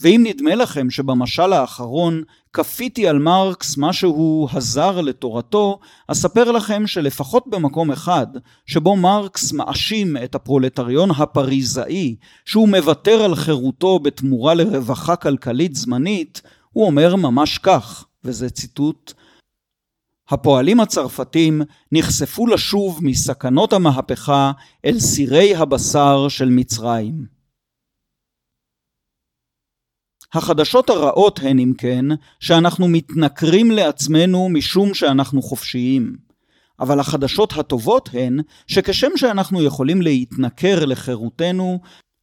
ואם 0.00 0.24
נדמה 0.26 0.54
לכם 0.54 0.90
שבמשל 0.90 1.52
האחרון 1.52 2.22
כפיתי 2.52 3.08
על 3.08 3.18
מרקס 3.18 3.76
משהו 3.78 4.48
הזר 4.52 5.00
לתורתו, 5.00 5.78
אספר 6.08 6.50
לכם 6.50 6.86
שלפחות 6.86 7.44
במקום 7.46 7.90
אחד, 7.90 8.26
שבו 8.66 8.96
מרקס 8.96 9.52
מאשים 9.52 10.16
את 10.24 10.34
הפרולטריון 10.34 11.10
הפריזאי, 11.10 12.16
שהוא 12.44 12.68
מוותר 12.68 13.22
על 13.22 13.34
חירותו 13.34 13.98
בתמורה 13.98 14.54
לרווחה 14.54 15.16
כלכלית 15.16 15.74
זמנית, 15.74 16.42
הוא 16.70 16.86
אומר 16.86 17.16
ממש 17.16 17.58
כך, 17.58 18.04
וזה 18.24 18.50
ציטוט, 18.50 19.12
הפועלים 20.28 20.80
הצרפתים 20.80 21.62
נחשפו 21.92 22.46
לשוב 22.46 22.98
מסכנות 23.02 23.72
המהפכה 23.72 24.52
אל 24.84 25.00
סירי 25.00 25.54
הבשר 25.56 26.28
של 26.28 26.48
מצרים. 26.48 27.39
החדשות 30.34 30.90
הרעות 30.90 31.40
הן 31.42 31.58
אם 31.58 31.72
כן, 31.78 32.04
שאנחנו 32.40 32.88
מתנכרים 32.88 33.70
לעצמנו 33.70 34.48
משום 34.48 34.94
שאנחנו 34.94 35.42
חופשיים. 35.42 36.16
אבל 36.80 37.00
החדשות 37.00 37.52
הטובות 37.52 38.10
הן, 38.12 38.40
שכשם 38.66 39.10
שאנחנו 39.16 39.62
יכולים 39.62 40.02
להתנכר 40.02 40.84
לחירותנו, 40.84 41.80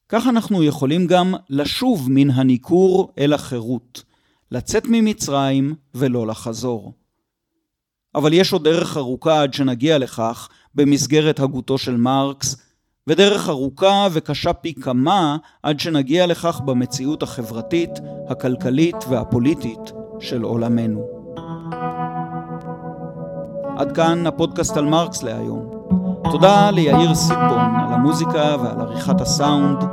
כך 0.10 0.28
אנחנו 0.28 0.64
יכולים 0.64 1.08
גם 1.08 1.34
לשוב 1.50 2.08
מן 2.12 2.32
הניכור 2.32 3.14
אל 3.20 3.34
החירות, 3.34 4.04
לצאת 4.52 4.84
ממצרים 4.88 5.76
ולא 5.96 6.28
לחזור. 6.28 6.94
אבל 8.16 8.34
יש 8.34 8.54
עוד 8.54 8.64
דרך 8.64 8.98
ארוכה 8.98 9.42
עד 9.42 9.54
שנגיע 9.54 9.98
לכך 9.98 10.50
במסגרת 10.76 11.40
הגותו 11.40 11.78
של 11.78 11.98
מרקס, 11.98 12.67
ודרך 13.08 13.50
ארוכה 13.50 14.08
וקשה 14.12 14.54
פי 14.54 14.74
כמה 14.74 15.38
עד 15.64 15.80
שנגיע 15.80 16.28
לכך 16.28 16.62
במציאות 16.66 17.24
החברתית, 17.24 17.92
הכלכלית 18.30 18.96
והפוליטית 19.10 19.92
של 20.20 20.42
עולמנו. 20.42 21.06
עד 23.78 23.92
כאן 23.92 24.28
הפודקאסט 24.28 24.78
על 24.78 24.86
מרקס 24.86 25.24
להיום. 25.24 25.70
תודה 26.32 26.72
ליאיר 26.72 27.16
סיפון 27.16 27.76
על 27.76 27.94
המוזיקה 27.94 28.56
ועל 28.64 28.82
עריכת 28.82 29.22
הסאונד. 29.22 29.84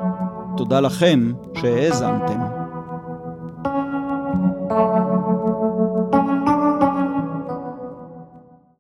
תודה 0.57 0.81
לכם 0.81 1.33
שהאזנתם. 1.61 2.41
thank 4.71 4.99
you 4.99 5.04